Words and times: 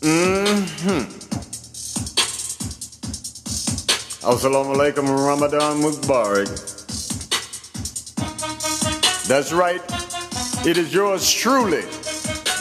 Mm-hmm. 0.00 1.00
Assalamu 4.24 4.74
alaikum 4.74 5.04
Ramadan 5.26 5.82
Mubarak. 5.82 6.48
That's 9.28 9.52
right. 9.52 9.82
It 10.66 10.78
is 10.78 10.94
yours 10.94 11.30
truly, 11.30 11.82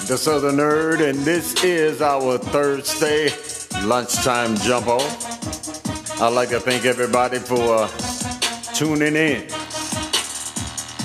the 0.07 0.17
Southern 0.17 0.57
Nerd, 0.57 0.99
and 0.99 1.17
this 1.19 1.63
is 1.63 2.01
our 2.01 2.37
Thursday 2.37 3.29
lunchtime 3.85 4.57
jump 4.57 4.87
off. 4.87 6.21
I'd 6.21 6.33
like 6.33 6.49
to 6.49 6.59
thank 6.59 6.83
everybody 6.83 7.39
for 7.39 7.85
uh, 7.85 7.87
tuning 8.73 9.15
in. 9.15 9.47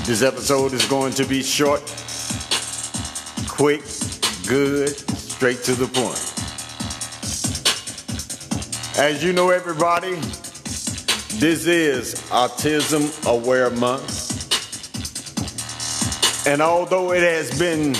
This 0.02 0.22
episode 0.22 0.72
is 0.72 0.84
going 0.86 1.12
to 1.12 1.24
be 1.24 1.44
short, 1.44 1.80
quick, 3.48 3.84
good, 4.48 5.13
straight 5.44 5.62
to 5.62 5.74
the 5.74 5.86
point. 5.88 6.16
As 8.98 9.22
you 9.22 9.34
know, 9.34 9.50
everybody, 9.50 10.14
this 11.38 11.66
is 11.66 12.14
Autism 12.30 13.12
Aware 13.30 13.68
Month. 13.68 14.32
And 16.46 16.62
although 16.62 17.12
it 17.12 17.22
has 17.22 17.58
been 17.58 17.94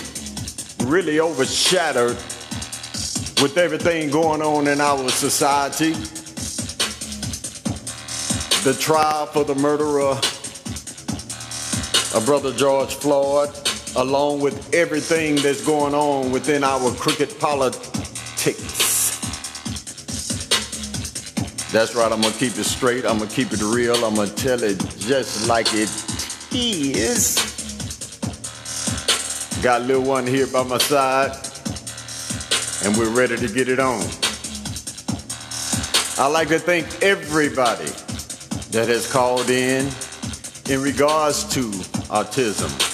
really 0.89 1.21
overshadowed 1.21 2.17
with 3.43 3.59
everything 3.59 4.09
going 4.09 4.41
on 4.41 4.67
in 4.67 4.81
our 4.81 5.11
society, 5.11 5.93
the 8.65 8.73
trial 8.81 9.27
for 9.27 9.45
the 9.45 9.55
murderer 9.57 10.19
of 12.15 12.25
Brother 12.25 12.55
George 12.55 12.95
Floyd, 12.95 13.64
along 13.97 14.41
with 14.41 14.75
everything 14.75 15.37
that's 15.37 15.65
going 15.65 15.95
on 15.95 16.33
within 16.33 16.65
our 16.65 16.91
cricket 16.93 17.39
politics. 17.39 19.21
That's 21.71 21.95
right, 21.95 22.11
I'm 22.13 22.21
gonna 22.21 22.35
keep 22.35 22.57
it 22.57 22.65
straight, 22.65 23.05
I'm 23.05 23.19
gonna 23.19 23.31
keep 23.31 23.53
it 23.53 23.63
real, 23.63 24.05
I'm 24.05 24.15
gonna 24.15 24.31
tell 24.31 24.63
it 24.63 24.79
just 24.99 25.49
like 25.49 25.69
it 25.73 25.91
is. 26.53 27.37
Got 29.63 29.83
little 29.83 30.03
one 30.03 30.27
here 30.27 30.47
by 30.47 30.63
my 30.63 30.79
side, 30.79 31.33
and 32.85 32.97
we're 32.97 33.11
ready 33.11 33.37
to 33.37 33.49
get 33.53 33.69
it 33.69 33.81
on. 33.81 34.03
I'd 36.17 36.33
like 36.33 36.49
to 36.49 36.59
thank 36.59 37.03
everybody 37.03 37.91
that 38.71 38.89
has 38.89 39.11
called 39.11 39.51
in 39.51 39.91
in 40.71 40.81
regards 40.81 41.45
to 41.55 41.71
autism. 42.11 42.94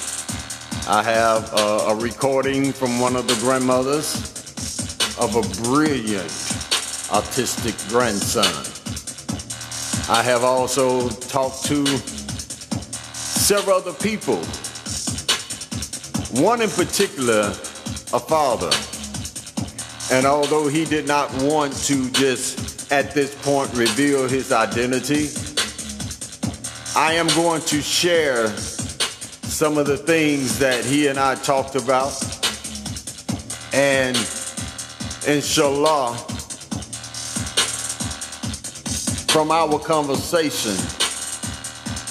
I 0.92 1.04
have 1.04 1.52
a, 1.52 1.62
a 1.90 1.94
recording 1.94 2.72
from 2.72 2.98
one 2.98 3.14
of 3.14 3.28
the 3.28 3.36
grandmothers 3.36 4.12
of 5.20 5.36
a 5.36 5.62
brilliant 5.62 6.26
autistic 7.12 7.78
grandson. 7.88 8.44
I 10.12 10.20
have 10.20 10.42
also 10.42 11.08
talked 11.08 11.64
to 11.66 11.86
several 13.14 13.76
other 13.76 13.92
people. 13.92 14.38
One 16.42 16.60
in 16.60 16.70
particular, 16.70 17.50
a 18.12 18.18
father. 18.18 18.72
And 20.12 20.26
although 20.26 20.66
he 20.66 20.84
did 20.84 21.06
not 21.06 21.32
want 21.40 21.72
to 21.84 22.10
just 22.10 22.90
at 22.90 23.14
this 23.14 23.32
point 23.44 23.72
reveal 23.74 24.26
his 24.26 24.50
identity, 24.50 25.28
I 26.96 27.12
am 27.12 27.28
going 27.28 27.60
to 27.62 27.80
share 27.80 28.52
some 29.60 29.76
of 29.76 29.86
the 29.86 29.94
things 29.98 30.58
that 30.58 30.86
he 30.86 31.08
and 31.08 31.18
I 31.18 31.34
talked 31.34 31.74
about. 31.74 32.14
And 33.74 34.16
inshallah, 35.26 36.16
from 39.28 39.50
our 39.50 39.78
conversation, 39.78 40.74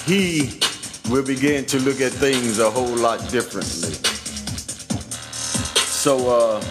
he 0.06 0.60
will 1.10 1.24
begin 1.24 1.64
to 1.66 1.80
look 1.80 2.00
at 2.00 2.12
things 2.12 2.60
a 2.60 2.70
whole 2.70 2.96
lot 2.96 3.18
differently. 3.30 3.94
So, 5.74 6.30
uh, 6.30 6.62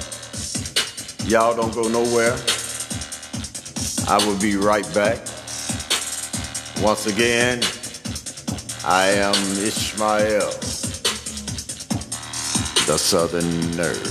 y'all 1.25 1.57
don't 1.57 1.73
go 1.73 1.89
nowhere. 1.89 2.37
I 4.07 4.25
will 4.25 4.39
be 4.39 4.55
right 4.55 4.87
back. 4.93 5.17
Once 6.81 7.05
again, 7.05 7.61
I 8.85 9.07
am 9.07 9.35
Ishmael, 9.61 10.68
the 12.89 12.97
Southern 12.97 13.43
Nerd. 13.77 14.01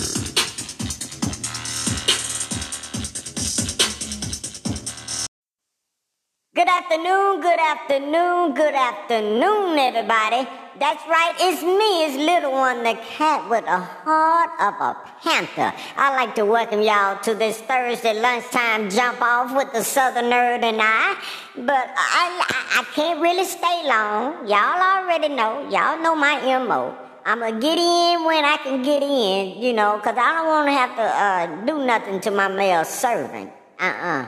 Good 6.55 6.69
afternoon, 6.69 7.41
good 7.41 7.59
afternoon, 7.59 8.55
good 8.55 8.75
afternoon, 8.75 9.79
everybody. 9.81 10.49
That's 10.79 11.03
right, 11.09 11.35
it's 11.41 11.61
me, 11.65 12.05
it's 12.05 12.17
little 12.19 12.53
one, 12.53 12.85
the 12.85 12.95
cat 12.95 13.51
with 13.51 13.65
a 13.65 13.81
heart 13.81 14.51
of 14.61 14.75
a 14.81 14.97
panther. 15.25 15.77
I'd 15.97 16.15
like 16.15 16.37
to 16.37 16.45
welcome 16.45 16.81
y'all 16.81 17.21
to 17.23 17.35
this 17.35 17.59
Thursday 17.59 18.21
lunchtime 18.21 18.91
jump 18.91 19.21
off 19.21 19.57
with 19.57 19.73
the 19.73 19.83
Southern 19.83 20.27
Nerd 20.27 20.63
and 20.63 20.79
I. 20.81 21.17
But 21.57 21.91
I, 21.97 22.47
I, 22.47 22.81
I 22.81 22.85
can't 22.95 23.21
really 23.21 23.45
stay 23.45 23.89
long. 23.89 24.47
Y'all 24.47 24.81
already 24.81 25.31
know, 25.31 25.69
y'all 25.69 26.01
know 26.01 26.15
my 26.15 26.39
MO. 26.65 27.08
I'm 27.29 27.41
gonna 27.41 27.61
get 27.61 27.77
in 27.77 28.25
when 28.25 28.43
I 28.43 28.57
can 28.57 28.83
get 28.83 29.03
in, 29.03 29.61
you 29.61 29.75
know, 29.75 30.01
cause 30.03 30.17
I 30.17 30.33
don't 30.33 30.47
wanna 30.47 30.73
have 30.73 30.97
to 30.97 31.03
uh, 31.03 31.67
do 31.67 31.85
nothing 31.85 32.21
to 32.21 32.31
my 32.31 32.49
male 32.49 32.87
servant. 32.87 33.53
Uh-uh. 33.79 34.25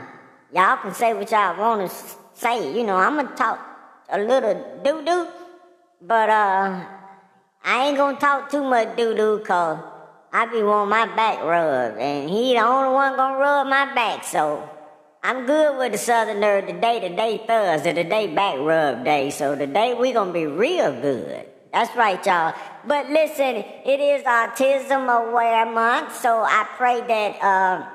Y'all 0.52 0.76
can 0.76 0.92
say 0.92 1.14
what 1.14 1.30
y'all 1.30 1.58
wanna 1.58 1.88
say, 2.34 2.76
you 2.76 2.84
know, 2.84 2.96
I'm 2.96 3.16
gonna 3.16 3.34
talk 3.34 3.58
a 4.10 4.18
little 4.18 4.82
doo-doo, 4.84 5.28
but 6.02 6.28
uh, 6.28 6.84
I 7.64 7.88
ain't 7.88 7.96
gonna 7.96 8.18
talk 8.18 8.50
too 8.50 8.64
much 8.64 8.94
doo-doo 8.98 9.44
cause 9.46 9.78
I 10.30 10.44
be 10.52 10.62
wanting 10.62 10.90
my 10.90 11.06
back 11.16 11.42
rubbed, 11.42 11.96
and 11.96 12.28
he 12.28 12.52
the 12.52 12.60
only 12.60 12.92
one 12.92 13.16
gonna 13.16 13.38
rub 13.38 13.66
my 13.66 13.94
back, 13.94 14.24
so 14.24 14.68
I'm 15.22 15.46
good 15.46 15.78
with 15.78 15.92
the 15.92 15.98
Southern 15.98 16.36
Nerd 16.36 16.66
today, 16.66 17.00
today 17.00 17.42
Thursday, 17.46 17.94
today 17.94 18.26
back 18.26 18.58
rub 18.58 19.06
day, 19.06 19.30
so 19.30 19.56
today 19.56 19.94
we 19.94 20.12
gonna 20.12 20.34
be 20.34 20.44
real 20.44 20.92
good. 21.00 21.46
That's 21.72 21.94
right, 21.96 22.24
y'all. 22.26 22.52
But 22.86 23.10
listen, 23.10 23.56
it 23.84 24.00
is 24.00 24.22
Autism 24.24 25.04
Aware 25.08 25.66
Month, 25.66 26.16
so 26.16 26.40
I 26.40 26.66
pray 26.76 27.00
that 27.00 27.42
uh, 27.42 27.86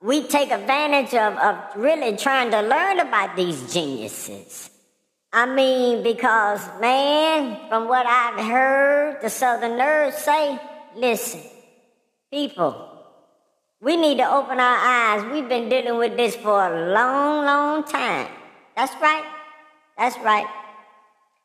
we 0.00 0.22
take 0.26 0.50
advantage 0.50 1.14
of, 1.14 1.36
of 1.36 1.76
really 1.76 2.16
trying 2.16 2.50
to 2.52 2.62
learn 2.62 3.00
about 3.00 3.34
these 3.34 3.72
geniuses. 3.72 4.70
I 5.32 5.46
mean, 5.46 6.02
because, 6.02 6.60
man, 6.80 7.68
from 7.68 7.88
what 7.88 8.06
I've 8.06 8.44
heard 8.44 9.20
the 9.20 9.28
Southern 9.28 9.72
Nerds 9.72 10.14
say, 10.14 10.58
listen, 10.94 11.42
people, 12.30 13.04
we 13.80 13.96
need 13.96 14.18
to 14.18 14.30
open 14.30 14.58
our 14.58 14.78
eyes. 14.78 15.32
We've 15.32 15.48
been 15.48 15.68
dealing 15.68 15.98
with 15.98 16.16
this 16.16 16.36
for 16.36 16.66
a 16.66 16.92
long, 16.92 17.44
long 17.44 17.84
time. 17.84 18.28
That's 18.76 18.94
right. 19.02 19.24
That's 19.96 20.18
right. 20.20 20.46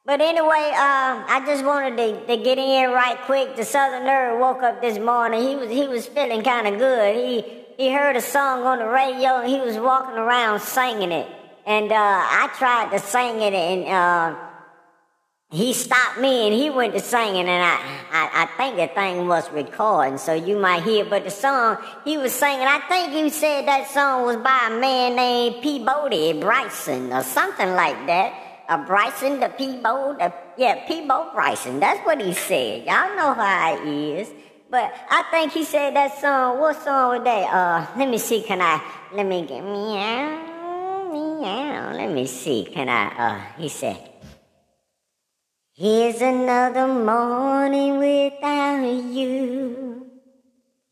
But 0.06 0.20
anyway, 0.20 0.72
uh, 0.76 1.24
I 1.28 1.44
just 1.46 1.64
wanted 1.64 1.96
to, 1.96 2.28
to 2.28 2.44
get 2.44 2.58
in 2.58 2.92
right 2.92 3.18
quick. 3.22 3.56
The 3.56 3.64
Southern 3.64 4.04
Nerd 4.04 4.38
woke 4.38 4.62
up 4.62 4.82
this 4.82 5.00
morning. 5.00 5.48
He 5.48 5.56
was 5.56 5.70
he 5.70 5.88
was 5.88 6.06
feeling 6.08 6.44
kind 6.44 6.68
of 6.68 6.78
good. 6.78 7.16
He 7.16 7.64
he 7.78 7.90
heard 7.94 8.18
a 8.18 8.22
song 8.22 8.64
on 8.64 8.80
the 8.80 8.88
radio 8.88 9.40
and 9.40 9.50
he 9.50 9.62
was 9.62 9.78
walking 9.78 10.18
around 10.18 10.60
singing 10.60 11.14
it. 11.14 11.28
And 11.66 11.90
uh, 11.90 11.96
I 11.96 12.50
tried 12.58 12.92
to 12.92 13.00
sing 13.00 13.40
it 13.40 13.54
and 13.54 13.88
uh, 13.88 14.36
he 15.50 15.72
stopped 15.72 16.20
me 16.20 16.48
and 16.48 16.54
he 16.54 16.70
went 16.70 16.94
to 16.96 17.00
singing 17.00 17.48
and 17.48 17.64
I, 17.64 17.80
I, 18.12 18.44
I 18.44 18.46
think 18.58 18.76
the 18.76 18.94
thing 18.94 19.30
was 19.30 19.50
recording 19.52 20.18
so 20.18 20.34
you 20.34 20.60
might 20.60 20.84
hear. 20.84 21.06
But 21.06 21.24
the 21.24 21.32
song 21.32 21.78
he 22.04 22.18
was 22.18 22.34
singing, 22.34 22.68
I 22.68 22.82
think 22.90 23.14
he 23.14 23.30
said 23.30 23.68
that 23.68 23.90
song 23.90 24.26
was 24.26 24.36
by 24.36 24.68
a 24.70 24.80
man 24.82 25.16
named 25.16 25.64
P. 25.64 25.80
Peabody 25.80 26.34
Bryson 26.34 27.14
or 27.14 27.24
something 27.24 27.70
like 27.70 28.06
that. 28.08 28.43
A 28.70 28.78
Bryson, 28.78 29.40
the 29.40 29.50
Peabo, 29.50 30.16
the, 30.18 30.34
yeah, 30.58 30.88
Peabo 30.88 31.32
Bryson. 31.34 31.80
That's 31.80 32.00
what 32.06 32.22
he 32.22 32.34
said. 32.34 32.86
Y'all 32.86 33.16
know 33.16 33.34
how 33.34 33.76
it 33.76 33.88
is. 33.88 34.32
But 34.70 34.94
I 35.10 35.24
think 35.30 35.52
he 35.52 35.64
said 35.66 35.96
that 35.96 36.18
song. 36.20 36.60
What 36.60 36.82
song 36.82 37.18
was 37.18 37.24
that? 37.26 37.54
Uh, 37.54 37.86
let 37.98 38.10
me 38.10 38.18
see. 38.18 38.42
Can 38.42 38.62
I? 38.62 38.82
Let 39.14 39.26
me 39.26 39.46
get 39.46 39.62
meow, 39.62 41.12
meow. 41.12 41.94
Let 41.94 42.12
me 42.12 42.26
see. 42.26 42.66
Can 42.72 42.90
I? 42.90 43.06
Uh, 43.14 43.62
he 43.62 43.70
said. 43.70 44.10
Here's 45.76 46.22
another 46.22 46.88
morning 46.88 47.98
without 47.98 48.86
you. 48.86 50.08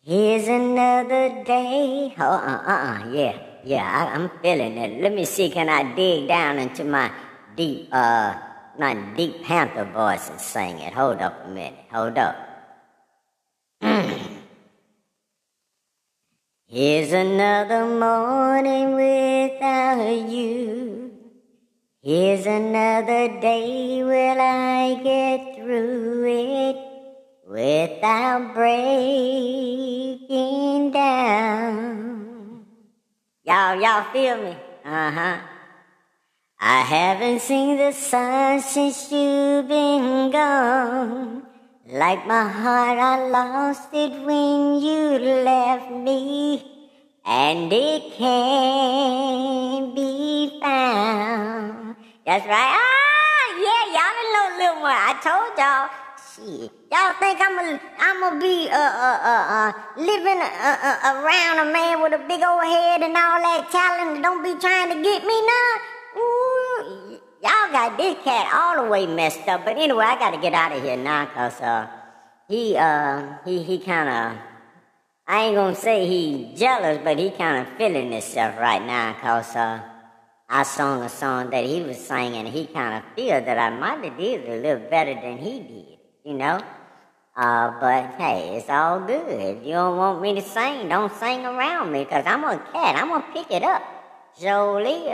Here's 0.03 0.47
another 0.47 1.43
day. 1.43 2.13
Oh, 2.17 2.23
uh, 2.23 2.63
uh, 2.65 2.71
uh, 2.71 3.11
yeah, 3.11 3.37
yeah. 3.63 3.83
I, 3.83 4.15
I'm 4.15 4.29
feeling 4.41 4.77
it. 4.77 5.01
Let 5.01 5.13
me 5.13 5.25
see. 5.25 5.49
Can 5.49 5.69
I 5.69 5.95
dig 5.95 6.27
down 6.27 6.57
into 6.57 6.83
my 6.83 7.11
deep, 7.55 7.89
uh, 7.91 8.35
not 8.77 9.15
deep 9.15 9.43
panther 9.43 9.85
voice 9.85 10.29
and 10.29 10.39
sing 10.39 10.79
it? 10.79 10.93
Hold 10.93 11.21
up 11.21 11.45
a 11.45 11.49
minute. 11.49 11.79
Hold 11.91 12.17
up. 12.17 12.35
Here's 16.67 17.11
another 17.11 17.85
morning 17.85 18.95
without 18.95 20.29
you. 20.29 21.11
Here's 22.01 22.45
another 22.45 23.39
day. 23.39 24.03
Will 24.03 24.41
I 24.41 24.99
get 25.03 25.55
through 25.55 26.25
it 26.25 26.77
without 27.45 28.53
breaking 28.55 29.91
down? 30.91 32.65
Y'all, 33.43 33.79
y'all 33.79 34.11
feel 34.13 34.37
me? 34.37 34.55
Uh 34.83 35.11
huh. 35.11 35.37
I 36.63 36.81
haven't 36.81 37.39
seen 37.41 37.77
the 37.77 37.91
sun 37.91 38.61
since 38.61 39.11
you've 39.11 39.67
been 39.67 40.29
gone. 40.29 41.41
Like 41.87 42.27
my 42.27 42.47
heart, 42.47 42.99
I 42.99 43.27
lost 43.29 43.89
it 43.93 44.11
when 44.21 44.79
you 44.79 45.17
left 45.41 45.89
me, 45.89 46.63
and 47.25 47.73
it 47.73 48.13
can't 48.13 49.95
be 49.95 50.59
found. 50.61 51.95
That's 52.27 52.45
right. 52.45 52.77
Ah, 52.77 53.47
yeah, 53.57 53.83
y'all 53.97 54.13
didn't 54.13 54.33
know 54.33 54.45
a 54.45 54.55
little 54.61 54.79
more. 54.85 54.93
I 54.93 55.17
told 55.17 55.57
y'all. 55.57 55.89
Shit, 56.29 56.69
y'all 56.91 57.17
think 57.17 57.41
I'm 57.41 57.57
gonna 57.57 57.81
I'm 57.99 58.19
gonna 58.21 58.39
be 58.39 58.69
uh 58.69 58.77
uh 58.77 59.19
uh, 59.33 59.45
uh 59.49 59.73
living 59.97 60.37
uh, 60.37 60.77
uh, 60.77 61.25
around 61.25 61.67
a 61.67 61.73
man 61.73 62.03
with 62.03 62.13
a 62.13 62.21
big 62.29 62.43
old 62.45 62.63
head 62.63 63.01
and 63.01 63.17
all 63.17 63.41
that 63.41 63.67
talent? 63.71 64.21
Don't 64.21 64.43
be 64.43 64.53
trying 64.61 64.89
to 64.93 65.01
get 65.01 65.25
me 65.25 65.41
now. 65.41 65.91
Ooh, 66.17 66.40
y'all 67.41 67.71
got 67.71 67.97
this 67.97 68.17
cat 68.23 68.53
all 68.53 68.83
the 68.83 68.89
way 68.89 69.07
messed 69.07 69.47
up. 69.47 69.65
But 69.65 69.77
anyway, 69.77 70.05
I 70.05 70.19
gotta 70.19 70.37
get 70.37 70.53
out 70.53 70.71
of 70.71 70.83
here 70.83 70.97
now, 70.97 71.25
cause 71.25 71.59
uh, 71.61 71.87
he 72.47 72.77
uh, 72.77 73.37
he 73.45 73.63
he 73.63 73.79
kind 73.79 74.09
of, 74.09 74.41
I 75.27 75.45
ain't 75.45 75.55
gonna 75.55 75.75
say 75.75 76.05
he 76.07 76.53
jealous, 76.55 76.99
but 77.03 77.17
he 77.17 77.31
kind 77.31 77.65
of 77.65 77.73
feeling 77.77 78.11
himself 78.11 78.57
right 78.59 78.81
now, 78.81 79.13
cause 79.19 79.55
uh, 79.55 79.81
I 80.49 80.63
sung 80.63 81.01
a 81.01 81.09
song 81.09 81.49
that 81.49 81.65
he 81.65 81.81
was 81.81 81.97
singing, 81.97 82.45
and 82.45 82.47
he 82.47 82.67
kind 82.67 83.03
of 83.03 83.03
feel 83.15 83.41
that 83.41 83.57
I 83.57 83.69
might 83.71 84.03
have 84.03 84.17
did 84.17 84.47
a 84.47 84.61
little 84.61 84.89
better 84.89 85.15
than 85.15 85.37
he 85.37 85.59
did, 85.59 85.97
you 86.25 86.33
know. 86.35 86.61
Uh, 87.35 87.79
but 87.79 88.15
hey, 88.19 88.57
it's 88.57 88.69
all 88.69 88.99
good. 88.99 89.57
If 89.57 89.65
you 89.65 89.71
don't 89.71 89.97
want 89.97 90.21
me 90.21 90.35
to 90.35 90.41
sing, 90.41 90.89
don't 90.89 91.11
sing 91.13 91.45
around 91.45 91.91
me, 91.91 92.05
cause 92.05 92.25
I'm 92.27 92.43
a 92.43 92.57
cat. 92.71 92.97
I'm 92.97 93.07
gonna 93.07 93.25
pick 93.33 93.49
it 93.49 93.63
up. 93.63 93.81
Jolie. 94.39 95.13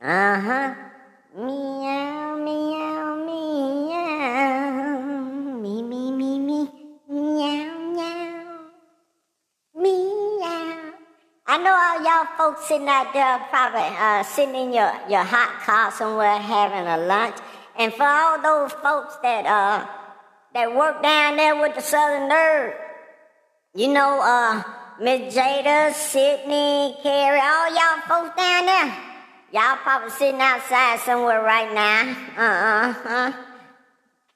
Uh 0.00 0.40
huh. 0.40 0.74
Meow, 1.36 2.36
meow, 2.36 3.26
meow. 3.26 5.00
Me, 5.60 5.82
me, 5.82 6.12
me, 6.12 6.38
me. 6.38 6.70
Meow, 7.08 7.74
meow. 7.92 8.60
Meow. 9.74 10.92
I 11.44 11.58
know 11.58 11.74
all 11.74 12.04
y'all 12.04 12.28
folks 12.38 12.68
sitting 12.68 12.86
out 12.86 13.12
there 13.12 13.40
probably 13.50 13.80
uh, 13.80 14.22
sitting 14.22 14.54
in 14.54 14.72
your, 14.72 14.92
your 15.08 15.24
hot 15.24 15.60
car 15.66 15.90
somewhere 15.90 16.38
having 16.38 16.86
a 16.86 16.98
lunch. 17.04 17.34
And 17.80 17.92
for 17.92 18.04
all 18.04 18.40
those 18.40 18.70
folks 18.74 19.16
that 19.24 19.44
uh, 19.44 19.88
that 20.54 20.72
work 20.72 21.02
down 21.02 21.34
there 21.36 21.60
with 21.60 21.74
the 21.74 21.82
Southern 21.82 22.30
Nerd, 22.30 22.76
you 23.74 23.88
know, 23.88 24.20
uh, 24.22 24.62
Miss 25.00 25.34
Jada, 25.34 25.92
Sydney, 25.94 26.96
Carrie, 27.02 27.40
all 27.40 27.74
y'all 27.74 28.02
folks 28.06 28.36
down 28.36 28.66
there. 28.66 29.13
Y'all 29.54 29.76
probably 29.76 30.10
sitting 30.10 30.40
outside 30.40 30.98
somewhere 30.98 31.40
right 31.40 31.72
now, 31.72 32.16
uh-uh, 32.36 33.08
uh, 33.08 33.32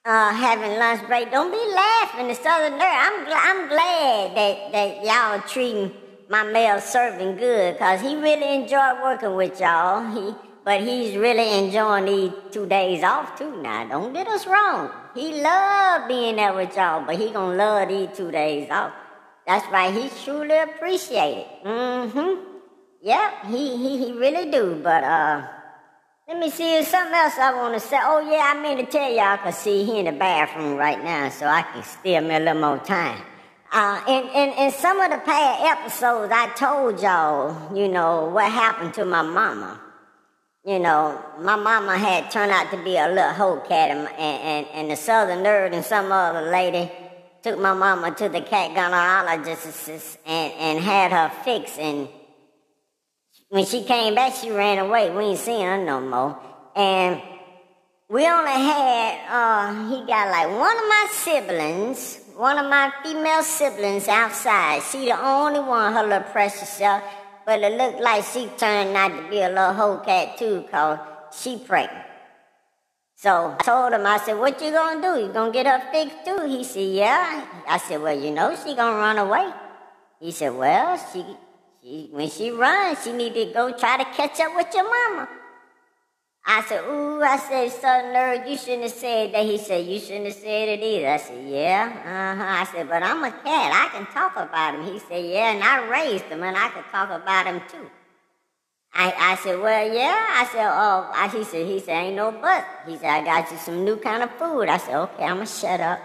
uh, 0.05 0.33
having 0.33 0.79
lunch 0.79 1.05
break. 1.09 1.29
Don't 1.33 1.51
be 1.51 1.75
laughing, 1.75 2.29
the 2.29 2.35
Southern 2.35 2.79
Nerd. 2.79 2.83
I'm, 2.83 3.27
I'm 3.27 3.69
glad 3.69 4.37
that, 4.37 4.71
that 4.71 5.03
y'all 5.03 5.41
are 5.41 5.41
treating 5.41 5.93
my 6.29 6.45
male 6.45 6.81
servant 6.81 7.37
good, 7.37 7.75
because 7.75 8.01
he 8.01 8.15
really 8.15 8.55
enjoyed 8.63 9.03
working 9.03 9.35
with 9.35 9.59
y'all. 9.59 10.09
He, 10.15 10.37
but 10.65 10.83
he's 10.83 11.17
really 11.17 11.67
enjoying 11.67 12.05
these 12.05 12.31
two 12.53 12.67
days 12.67 13.03
off 13.03 13.37
too 13.37 13.61
now. 13.61 13.89
Don't 13.89 14.13
get 14.13 14.29
us 14.29 14.47
wrong. 14.47 14.89
He 15.17 15.43
loved 15.43 16.07
being 16.07 16.37
there 16.37 16.55
with 16.55 16.77
y'all, 16.77 17.05
but 17.05 17.17
he 17.17 17.31
gonna 17.31 17.57
love 17.57 17.89
these 17.89 18.17
two 18.17 18.31
days 18.31 18.71
off. 18.71 18.93
That's 19.49 19.67
right, 19.73 19.93
he 19.93 20.11
truly 20.25 20.59
appreciate 20.59 21.39
it. 21.39 21.65
Mm-hmm. 21.65 22.58
Yep, 23.03 23.47
he, 23.47 23.77
he, 23.77 24.05
he 24.05 24.13
really 24.13 24.51
do. 24.51 24.81
But 24.83 25.05
uh, 25.05 25.47
let 26.27 26.39
me 26.39 26.51
see, 26.51 26.65
there's 26.65 26.89
something 26.89 27.15
else 27.15 27.39
I 27.39 27.55
want 27.55 27.75
to 27.75 27.81
say. 27.81 27.99
Oh, 28.01 28.21
yeah, 28.21 28.53
I 28.55 28.63
mean 28.63 28.85
to 28.85 28.91
tell 28.91 29.11
y'all, 29.11 29.37
because 29.37 29.57
see, 29.59 29.85
he 29.85 30.01
in 30.01 30.07
the 30.07 30.13
bathroom 30.13 30.77
right 30.77 31.03
now, 31.03 31.29
so 31.29 31.47
I 31.47 31.63
can 31.63 31.83
steal 31.83 32.23
me 32.23 32.35
a 32.35 32.41
little 32.41 32.61
more 32.61 32.79
time. 32.79 33.23
Uh, 33.71 34.03
in, 34.09 34.25
in, 34.29 34.59
in 34.59 34.71
some 34.73 34.99
of 34.99 35.11
the 35.11 35.19
past 35.19 35.63
episodes, 35.63 36.33
I 36.35 36.49
told 36.55 37.01
y'all, 37.03 37.77
you 37.77 37.89
know, 37.89 38.31
what 38.31 38.51
happened 38.51 38.95
to 38.95 39.05
my 39.05 39.23
mama. 39.23 39.81
You 40.65 40.79
know, 40.79 41.23
my 41.41 41.57
mama 41.57 41.97
had 41.97 42.31
turned 42.31 42.51
out 42.51 42.71
to 42.73 42.83
be 42.83 42.97
a 42.97 43.09
little 43.09 43.33
hoe 43.33 43.61
cat, 43.61 43.91
and, 43.91 44.09
and, 44.19 44.67
and 44.75 44.91
the 44.91 44.97
Southern 44.97 45.45
Nerd 45.45 45.73
and 45.73 45.85
some 45.85 46.11
other 46.11 46.51
lady 46.51 46.91
took 47.43 47.59
my 47.59 47.73
mama 47.73 48.15
to 48.17 48.29
the 48.29 48.41
cat 48.41 48.73
gynecologist 48.73 50.19
and, 50.27 50.53
and 50.55 50.81
had 50.81 51.13
her 51.13 51.31
fixed 51.45 51.79
and 51.79 52.09
when 53.49 53.65
she 53.65 53.85
came 53.85 54.15
back, 54.15 54.35
she 54.35 54.51
ran 54.51 54.79
away. 54.79 55.11
We 55.11 55.25
ain't 55.25 55.39
seen 55.39 55.65
her 55.65 55.83
no 55.83 56.01
more. 56.01 56.39
And 56.77 57.21
we 58.09 58.27
only 58.27 58.51
had, 58.51 59.19
uh, 59.29 59.89
he 59.91 60.07
got 60.07 60.31
like 60.31 60.49
one 60.49 60.77
of 60.77 60.89
my 60.89 61.07
siblings, 61.11 62.21
one 62.37 62.59
of 62.59 62.71
my 62.71 62.93
female 63.03 63.43
siblings 63.43 64.09
outside. 64.09 64.83
She 64.83 65.07
the 65.07 65.21
only 65.21 65.61
one, 65.61 65.93
her 65.93 66.03
little 66.03 66.29
precious 66.31 66.69
self. 66.69 67.03
But 67.45 67.63
it 67.63 67.79
looked 67.79 68.01
like 68.01 68.25
she 68.25 68.47
turned 68.59 68.95
out 68.95 69.09
to 69.17 69.31
be 69.31 69.41
a 69.41 69.49
little 69.49 69.73
hoe 69.73 69.99
cat 70.05 70.37
too, 70.39 70.65
cause 70.71 70.99
she 71.35 71.59
pregnant. 71.59 72.05
So 73.17 73.57
I 73.59 73.65
told 73.65 73.95
him, 73.95 74.07
I 74.07 74.19
said, 74.19 74.39
what 74.39 74.63
you 74.63 74.71
gonna 74.71 75.01
do? 75.03 75.21
You 75.21 75.33
gonna 75.33 75.51
get 75.51 75.67
her 75.67 75.83
fixed 75.91 76.25
too? 76.25 76.47
He 76.47 76.63
said, 76.63 76.89
yeah. 76.89 77.47
I 77.67 77.79
said, 77.79 78.03
well, 78.03 78.17
you 78.17 78.31
know 78.31 78.55
she 78.55 78.77
gonna 78.77 78.97
run 78.97 79.19
away. 79.19 79.51
He 80.21 80.31
said, 80.31 80.55
well, 80.55 80.97
she 81.13 81.25
she, 81.89 82.09
when 82.11 82.29
she 82.29 82.51
runs, 82.51 83.03
she 83.03 83.13
need 83.13 83.35
to 83.35 83.47
go 83.47 83.73
try 83.73 83.97
to 83.97 84.05
catch 84.05 84.41
up 84.41 84.55
with 84.55 84.67
your 84.75 84.85
mama. 84.85 85.29
I 86.45 86.63
said, 86.63 86.85
ooh, 86.85 87.23
I 87.23 87.37
said, 87.37 87.71
son, 87.73 88.05
nerd, 88.07 88.49
you 88.49 88.57
shouldn't 88.57 88.85
have 88.85 88.93
said 88.93 89.33
that. 89.33 89.45
He 89.45 89.59
said, 89.59 89.87
you 89.87 89.99
shouldn't 89.99 90.27
have 90.27 90.35
said 90.35 90.69
it 90.69 90.83
either. 90.83 91.09
I 91.09 91.17
said, 91.19 91.49
yeah, 91.49 91.93
uh-huh. 92.35 92.63
I 92.63 92.65
said, 92.65 92.89
but 92.89 93.03
I'm 93.03 93.23
a 93.23 93.31
cat. 93.31 93.43
I 93.45 93.89
can 93.93 94.07
talk 94.07 94.37
about 94.37 94.75
him. 94.75 94.85
He 94.93 94.99
said, 94.99 95.25
yeah, 95.25 95.53
and 95.53 95.63
I 95.63 95.89
raised 95.89 96.25
him, 96.25 96.43
and 96.43 96.57
I 96.57 96.69
could 96.71 96.85
talk 96.91 97.11
about 97.11 97.47
him 97.47 97.61
too. 97.71 97.91
I, 98.95 99.13
I 99.19 99.35
said, 99.37 99.61
well, 99.61 99.93
yeah. 99.93 100.27
I 100.31 100.47
said, 100.47 100.67
oh, 100.67 101.11
I, 101.15 101.29
he 101.29 101.45
said, 101.45 101.67
he 101.67 101.81
said, 101.81 102.05
ain't 102.05 102.17
no 102.17 102.33
but. 102.33 102.67
He 102.87 102.97
said, 102.97 103.11
I 103.11 103.25
got 103.25 103.51
you 103.51 103.59
some 103.59 103.85
new 103.85 103.97
kind 103.97 104.23
of 104.23 104.31
food. 104.33 104.69
I 104.69 104.79
said, 104.79 104.97
okay, 104.97 105.25
I'm 105.25 105.37
going 105.37 105.47
to 105.47 105.53
shut 105.53 105.81
up. 105.81 106.01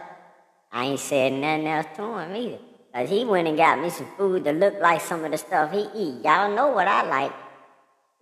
I 0.71 0.85
ain't 0.85 0.99
said 0.99 1.33
nothing 1.33 1.67
else 1.67 1.87
to 1.95 2.17
him 2.19 2.35
either. 2.35 2.59
Cause 2.93 3.09
he 3.09 3.25
went 3.25 3.47
and 3.47 3.57
got 3.57 3.79
me 3.79 3.89
some 3.89 4.07
food 4.17 4.43
that 4.43 4.55
looked 4.55 4.79
like 4.79 5.01
some 5.01 5.25
of 5.25 5.31
the 5.31 5.37
stuff 5.37 5.71
he 5.71 5.87
eat. 5.95 6.23
Y'all 6.23 6.53
know 6.55 6.67
what 6.67 6.87
I 6.87 7.03
like. 7.03 7.33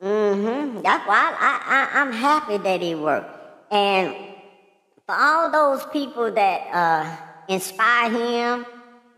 Mm-hmm. 0.01 0.81
That's 0.81 1.05
why 1.05 1.35
I, 1.37 1.89
I, 1.93 1.99
I, 1.99 2.01
am 2.01 2.11
happy 2.13 2.57
that 2.57 2.81
he 2.81 2.95
worked. 2.95 3.37
And 3.69 4.15
for 5.05 5.13
all 5.13 5.51
those 5.51 5.85
people 5.87 6.31
that 6.31 6.61
uh, 6.73 7.17
inspire 7.47 8.09
him, 8.09 8.65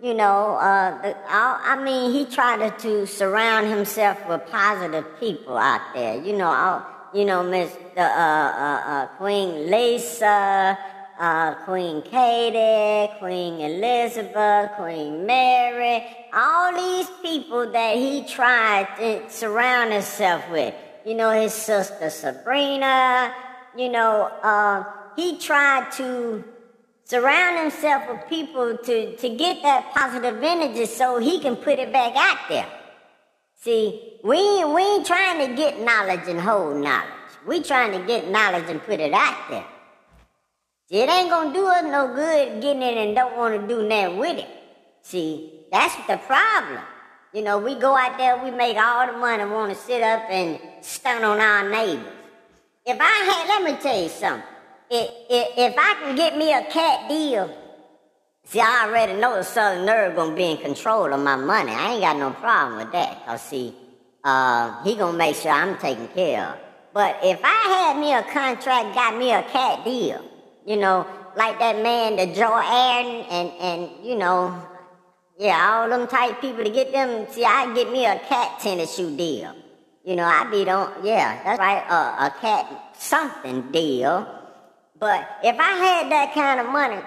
you 0.02 0.14
know, 0.14 0.56
uh, 0.56 1.02
the, 1.02 1.16
I 1.30 1.82
mean, 1.82 2.12
he 2.12 2.26
tried 2.26 2.58
to, 2.58 2.82
to, 2.82 3.08
surround 3.08 3.68
himself 3.68 4.18
with 4.28 4.46
positive 4.48 5.06
people 5.20 5.56
out 5.56 5.94
there. 5.94 6.22
You 6.22 6.36
know, 6.36 6.50
all, 6.50 6.86
you 7.14 7.24
know, 7.24 7.44
Miss 7.44 7.72
uh, 7.96 8.02
uh, 8.02 8.82
uh, 8.86 9.08
Queen 9.18 9.72
Lisa, 9.72 10.78
uh, 11.24 11.56
Queen 11.64 12.02
Katie, 12.02 13.14
Queen 13.18 13.62
Elizabeth, 13.62 14.72
Queen 14.76 15.26
Mary, 15.26 16.04
all 16.34 16.74
these 16.76 17.10
people 17.22 17.72
that 17.72 17.96
he 17.96 18.26
tried 18.26 18.90
to 18.98 19.30
surround 19.30 19.94
himself 19.94 20.44
with. 20.52 20.76
You 21.06 21.16
know, 21.16 21.32
his 21.32 21.54
sister 21.54 22.10
Sabrina, 22.10 23.34
you 23.78 23.88
know, 23.88 24.32
uh, 24.44 24.84
he 25.16 25.38
tried 25.38 25.94
to 25.94 26.44
surround 27.06 27.58
himself 27.58 28.04
with 28.10 28.28
people 28.28 28.78
to, 28.84 29.16
to 29.16 29.30
get 29.30 29.64
that 29.64 29.94
positive 29.94 30.44
energy 30.44 30.86
so 30.86 31.20
he 31.20 31.40
can 31.40 31.56
put 31.56 31.80
it 31.80 31.94
back 31.94 32.14
out 32.18 32.50
there. 32.50 32.68
See, 33.62 34.20
we, 34.26 34.66
we 34.66 34.82
ain't 34.82 35.06
trying 35.06 35.48
to 35.48 35.56
get 35.56 35.80
knowledge 35.80 36.28
and 36.28 36.42
hold 36.42 36.84
knowledge. 36.84 37.12
We 37.48 37.64
trying 37.64 37.98
to 37.98 38.06
get 38.06 38.30
knowledge 38.30 38.66
and 38.68 38.84
put 38.84 39.00
it 39.00 39.14
out 39.14 39.38
there. 39.50 39.66
It 40.94 41.10
ain't 41.10 41.30
gonna 41.30 41.54
do 41.54 41.66
us 41.66 41.84
no 41.84 42.14
good 42.14 42.62
getting 42.62 42.84
it 42.84 42.98
and 42.98 43.16
don't 43.16 43.36
want 43.36 43.60
to 43.60 43.68
do 43.68 43.88
nothing 43.88 44.18
with 44.18 44.38
it. 44.38 44.50
See, 45.02 45.52
that's 45.72 45.96
the 46.08 46.18
problem. 46.18 46.80
You 47.34 47.42
know, 47.42 47.58
we 47.58 47.76
go 47.76 47.98
out 47.98 48.18
there, 48.18 48.42
we 48.44 48.52
make 48.52 48.78
all 48.78 49.08
the 49.08 49.14
money, 49.14 49.44
want 49.44 49.74
to 49.74 49.78
sit 49.78 50.04
up 50.04 50.22
and 50.30 50.60
stun 50.82 51.24
on 51.24 51.40
our 51.40 51.70
neighbors. 51.70 52.14
If 52.86 52.98
I 53.00 53.04
had, 53.04 53.48
let 53.48 53.64
me 53.64 53.82
tell 53.82 54.04
you 54.04 54.10
something. 54.10 54.48
If, 54.92 55.10
if, 55.30 55.58
if 55.58 55.76
I 55.78 55.96
can 55.96 56.16
get 56.16 56.38
me 56.38 56.54
a 56.54 56.64
cat 56.66 57.10
deal 57.10 57.50
See, 58.46 58.60
I 58.60 58.86
already 58.88 59.14
know 59.14 59.36
the 59.36 59.44
Southern 59.44 59.88
Nerd 59.88 60.16
gonna 60.16 60.36
be 60.36 60.52
in 60.52 60.58
control 60.58 61.14
of 61.14 61.20
my 61.22 61.36
money. 61.36 61.72
I 61.72 61.94
ain't 61.94 62.02
got 62.02 62.18
no 62.18 62.32
problem 62.32 62.78
with 62.78 62.92
that. 62.92 63.26
Cause 63.26 63.42
see, 63.42 63.74
uh, 64.24 64.84
he 64.84 64.96
gonna 64.96 65.18
make 65.18 65.36
sure 65.36 65.52
I'm 65.52 65.78
taken 65.78 66.08
care 66.10 66.46
of. 66.46 66.58
But 66.94 67.20
if 67.24 67.40
I 67.44 67.48
had 67.48 67.98
me 67.98 68.14
a 68.14 68.22
contract, 68.22 68.94
got 68.94 69.18
me 69.18 69.32
a 69.32 69.42
cat 69.44 69.84
deal, 69.86 70.22
you 70.66 70.78
know, 70.78 71.06
like 71.36 71.60
that 71.60 71.82
man, 71.82 72.16
the 72.16 72.34
Joe 72.34 72.56
Aaron, 72.56 73.26
and 73.30 73.52
and 73.60 74.06
you 74.06 74.16
know, 74.16 74.62
yeah, 75.38 75.72
all 75.74 75.90
them 75.90 76.08
type 76.08 76.42
people 76.42 76.64
to 76.64 76.70
get 76.70 76.92
them. 76.92 77.28
See, 77.30 77.44
I 77.46 77.74
get 77.74 77.92
me 77.92 78.06
a 78.06 78.20
cat 78.20 78.60
tennis 78.60 78.96
shoe 78.96 79.16
deal. 79.16 79.56
You 80.04 80.18
know, 80.18 80.26
I 80.26 80.44
be 80.52 80.70
on, 80.70 80.94
yeah, 81.04 81.42
that's 81.44 81.60
right, 81.60 81.84
uh, 81.90 82.28
a 82.28 82.40
cat 82.42 82.96
something 82.98 83.72
deal. 83.72 84.28
But 85.00 85.28
if 85.44 85.58
I 85.58 85.72
had 85.72 86.12
that 86.12 86.34
kind 86.34 86.60
of 86.60 86.68
money, 86.68 87.02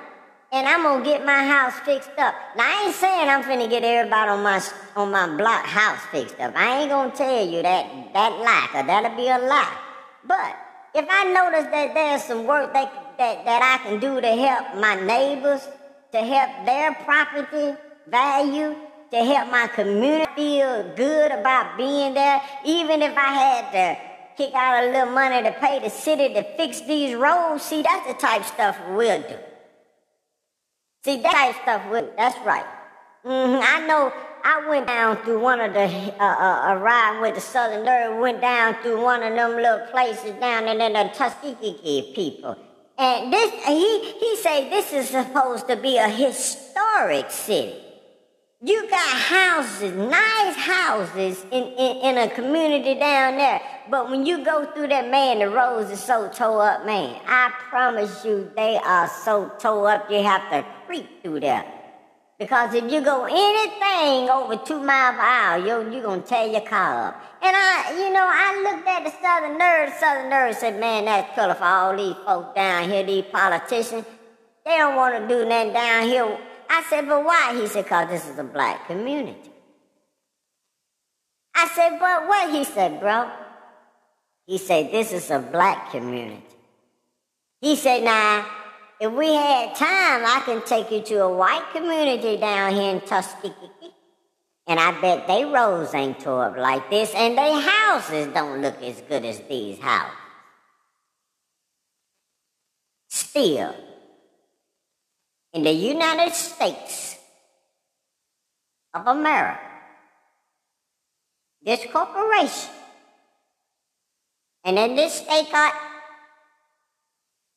and 0.53 0.67
I'm 0.67 0.83
gonna 0.83 1.05
get 1.05 1.25
my 1.25 1.45
house 1.45 1.79
fixed 1.81 2.11
up. 2.19 2.35
Now 2.57 2.65
I 2.65 2.87
ain't 2.87 2.95
saying 2.95 3.29
I'm 3.29 3.43
finna 3.43 3.69
get 3.69 3.85
everybody 3.85 4.31
on 4.31 4.43
my 4.43 4.63
on 4.95 5.11
my 5.11 5.37
block 5.37 5.67
house 5.67 6.01
fixed 6.11 6.39
up. 6.41 6.55
I 6.57 6.81
ain't 6.81 6.91
gonna 6.91 7.15
tell 7.15 7.47
you 7.47 7.63
that 7.63 8.13
that 8.15 8.33
lie, 8.33 8.69
cause 8.73 8.87
that'll 8.87 9.17
be 9.17 9.29
a 9.29 9.39
lie. 9.39 9.77
But 10.25 10.57
if 10.95 11.07
I 11.11 11.25
notice 11.33 11.71
that 11.71 11.95
there's 11.95 12.25
some 12.25 12.47
work 12.47 12.73
that 12.73 13.06
that, 13.19 13.45
that 13.45 13.63
I 13.63 13.89
can 13.89 14.01
do 14.01 14.21
to 14.21 14.29
help 14.29 14.77
my 14.77 14.95
neighbors, 14.95 15.67
to 16.13 16.19
help 16.19 16.67
their 16.67 16.95
property 16.95 17.77
value, 18.09 18.75
to 19.11 19.17
help 19.25 19.51
my 19.51 19.69
community 19.69 20.31
feel 20.35 20.93
good 20.97 21.33
about 21.33 21.77
being 21.77 22.15
there, 22.15 22.41
even 22.65 23.03
if 23.03 23.17
I 23.17 23.33
had 23.33 23.71
to 23.73 24.01
kick 24.37 24.55
out 24.55 24.85
a 24.85 24.87
little 24.91 25.13
money 25.13 25.43
to 25.43 25.53
pay 25.53 25.79
the 25.79 25.89
city 25.89 26.35
to 26.35 26.43
fix 26.57 26.81
these 26.83 27.15
roads, 27.15 27.63
see 27.65 27.83
that's 27.83 28.07
the 28.07 28.15
type 28.15 28.43
of 28.43 28.47
stuff 28.47 28.79
we'll 28.91 29.23
do. 29.23 29.37
See, 31.05 31.23
that 31.23 31.33
type 31.33 31.51
of 31.51 31.63
stuff, 31.63 31.91
with, 31.91 32.17
that's 32.17 32.39
right. 32.45 32.67
Mm-hmm. 33.25 33.63
I 33.63 33.87
know 33.87 34.13
I 34.45 34.69
went 34.69 34.87
down 34.87 35.17
through 35.23 35.41
one 35.41 35.61
of 35.61 35.73
the, 35.73 35.85
uh, 35.85 36.25
uh, 36.25 36.75
a 36.75 36.79
ride 36.79 37.21
with 37.21 37.35
the 37.37 37.41
Southern 37.41 37.87
Nerd, 37.87 38.21
went 38.21 38.41
down 38.41 38.77
through 38.83 39.03
one 39.03 39.23
of 39.23 39.35
them 39.35 39.57
little 39.57 39.87
places 39.91 40.33
down 40.41 40.67
there, 40.67 40.91
the 40.91 41.11
Tuskegee 41.15 42.13
people. 42.15 42.57
And 42.99 43.33
this, 43.33 43.53
he, 43.67 44.13
he 44.13 44.37
say 44.37 44.71
this 44.71 44.93
is 44.93 45.09
supposed 45.11 45.69
to 45.69 45.77
be 45.77 45.99
a 45.99 46.09
historic 46.09 47.31
city. 47.31 47.83
You 48.63 48.89
got 48.89 49.17
houses, 49.21 49.93
nice 49.93 50.57
houses 50.57 51.45
in, 51.53 51.63
in, 51.63 51.97
in, 51.99 52.19
a 52.19 52.35
community 52.35 52.95
down 52.95 53.37
there. 53.37 53.61
But 53.91 54.11
when 54.11 54.25
you 54.25 54.43
go 54.43 54.65
through 54.73 54.89
that, 54.89 55.11
man, 55.11 55.41
the 55.41 55.51
roads 55.51 55.91
are 55.91 55.97
so 55.97 56.31
tore 56.31 56.63
up, 56.63 56.87
man. 56.87 57.21
I 57.27 57.53
promise 57.69 58.25
you, 58.25 58.51
they 58.57 58.79
are 58.79 59.09
so 59.09 59.53
tore 59.59 59.91
up, 59.91 60.11
you 60.11 60.23
have 60.23 60.49
to 60.51 60.65
creep 60.87 61.23
through 61.23 61.41
there. 61.41 61.76
Because 62.39 62.75
if 62.75 62.93
you 62.93 63.01
go 63.01 63.25
anything 63.25 64.29
over 64.29 64.57
two 64.57 64.83
miles 64.83 65.17
per 65.17 65.23
hour, 65.23 65.67
you're, 65.67 65.91
you're 65.91 66.03
going 66.03 66.23
to 66.23 66.29
tear 66.29 66.47
your 66.47 66.61
car 66.61 67.09
up. 67.09 67.23
And 67.43 67.57
I, 67.57 67.95
you 67.97 68.13
know, 68.13 68.29
I 68.31 68.63
looked 68.63 68.87
at 68.87 69.05
the 69.05 69.11
Southern 69.11 69.59
Nerd. 69.59 69.99
Southern 69.99 70.31
Nerd 70.31 70.55
said, 70.55 70.79
man, 70.79 71.07
that's 71.07 71.35
for 71.35 71.65
all 71.65 71.97
these 71.97 72.17
folks 72.27 72.55
down 72.55 72.91
here, 72.91 73.05
these 73.05 73.25
politicians. 73.33 74.05
They 74.67 74.77
don't 74.77 74.97
want 74.97 75.17
to 75.17 75.29
do 75.29 75.49
nothing 75.49 75.73
down 75.73 76.09
here 76.09 76.39
I 76.69 76.83
said, 76.89 77.07
but 77.07 77.25
why? 77.25 77.57
He 77.59 77.67
said, 77.67 77.85
because 77.85 78.09
this 78.09 78.29
is 78.29 78.39
a 78.39 78.45
black 78.45 78.87
community. 78.87 79.51
I 81.55 81.69
said, 81.69 81.99
but 81.99 82.29
what? 82.29 82.55
He 82.55 82.65
said, 82.65 83.01
bro. 83.01 83.31
He 84.47 84.59
said, 84.59 84.93
this 84.93 85.13
is 85.13 85.31
a 85.31 85.39
black 85.39 85.91
community. 85.91 86.43
He 87.61 87.77
said, 87.77 88.05
now, 88.05 88.47
if 89.01 89.13
we 89.13 89.35
had 89.35 89.75
time, 89.75 90.25
I 90.25 90.43
can 90.45 90.63
take 90.63 90.91
you 90.91 91.03
to 91.03 91.25
a 91.25 91.35
white 91.35 91.67
community 91.73 92.37
down 92.39 92.73
here 92.73 92.95
in 92.95 93.01
Tuskegee. 93.01 93.53
And 94.67 94.81
I 94.81 95.01
bet 95.01 95.27
they 95.27 95.45
roads 95.45 95.95
ain't 95.95 96.19
tore 96.19 96.47
up 96.47 96.57
like 96.57 96.91
this, 96.91 97.15
and 97.15 97.39
their 97.39 97.61
houses 97.61 98.29
don't 98.35 98.63
look 98.63 98.83
as 98.83 99.01
good 99.03 99.25
as 99.25 99.41
these 99.49 99.79
houses. 99.79 100.19
Still, 103.09 103.75
in 105.53 105.63
the 105.63 105.73
United 105.73 106.35
States 106.35 107.17
of 108.93 109.07
America, 109.07 109.61
this 111.63 111.87
corporation, 111.93 112.71
and 114.65 114.79
in 114.79 114.97
this 114.97 115.15
state 115.15 115.49
called 115.51 115.75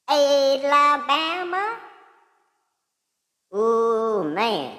Alabama, 0.10 1.78
ooh 3.56 4.24
man, 4.24 4.76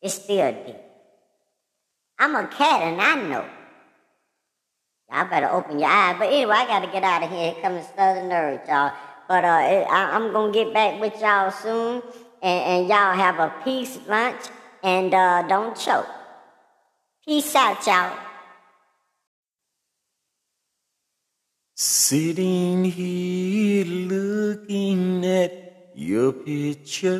it's 0.00 0.14
still 0.14 0.52
deep. 0.52 0.76
I'm 2.18 2.36
a 2.36 2.46
cat 2.46 2.82
and 2.82 3.00
I 3.00 3.14
know. 3.28 3.44
Y'all 5.10 5.28
better 5.28 5.50
open 5.50 5.78
your 5.78 5.88
eyes. 5.88 6.16
But 6.18 6.28
anyway, 6.28 6.54
I 6.56 6.66
gotta 6.66 6.86
get 6.86 7.02
out 7.02 7.22
of 7.22 7.30
here. 7.30 7.52
Here 7.52 7.62
comes 7.62 7.86
Southern 7.96 8.30
Nerd, 8.30 8.66
y'all. 8.68 8.92
But 9.28 9.44
uh, 9.44 9.48
I, 9.48 10.16
am 10.16 10.32
going 10.32 10.52
to 10.52 10.58
get 10.64 10.74
back 10.74 11.00
with 11.00 11.20
y'all 11.20 11.50
soon. 11.50 12.02
And, 12.42 12.82
and 12.82 12.88
y'all 12.88 13.14
have 13.14 13.38
a 13.38 13.52
peace 13.64 13.98
lunch. 14.06 14.40
And 14.82 15.14
uh, 15.14 15.42
don't 15.48 15.76
choke. 15.76 16.06
Peace 17.26 17.54
out, 17.54 17.86
y'all. 17.86 18.18
Sitting 21.76 22.84
here 22.84 23.84
looking 23.84 25.26
at 25.26 25.90
your 25.92 26.32
picture, 26.32 27.18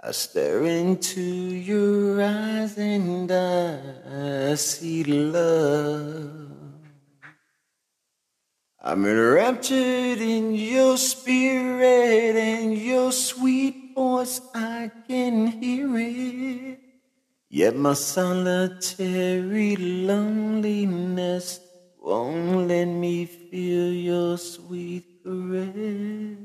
I 0.00 0.10
stare 0.12 0.64
into 0.64 1.20
your 1.20 2.22
eyes 2.22 2.78
and 2.78 3.30
I 3.30 4.54
see 4.54 5.04
love. 5.04 6.48
I'm 8.80 9.04
enraptured 9.04 9.76
in 10.22 10.54
your 10.54 10.96
spirit 10.96 12.36
and 12.36 12.78
your 12.78 13.12
sweet 13.12 13.92
voice, 13.94 14.40
I 14.54 14.90
can 15.06 15.48
hear 15.48 15.90
it. 15.98 16.85
Yet 17.48 17.76
my 17.76 17.94
solitary 17.94 19.76
loneliness 19.76 21.60
won't 22.02 22.66
let 22.66 22.86
me 22.86 23.26
feel 23.26 23.92
your 23.92 24.36
sweet 24.36 25.22
caress. 25.22 26.38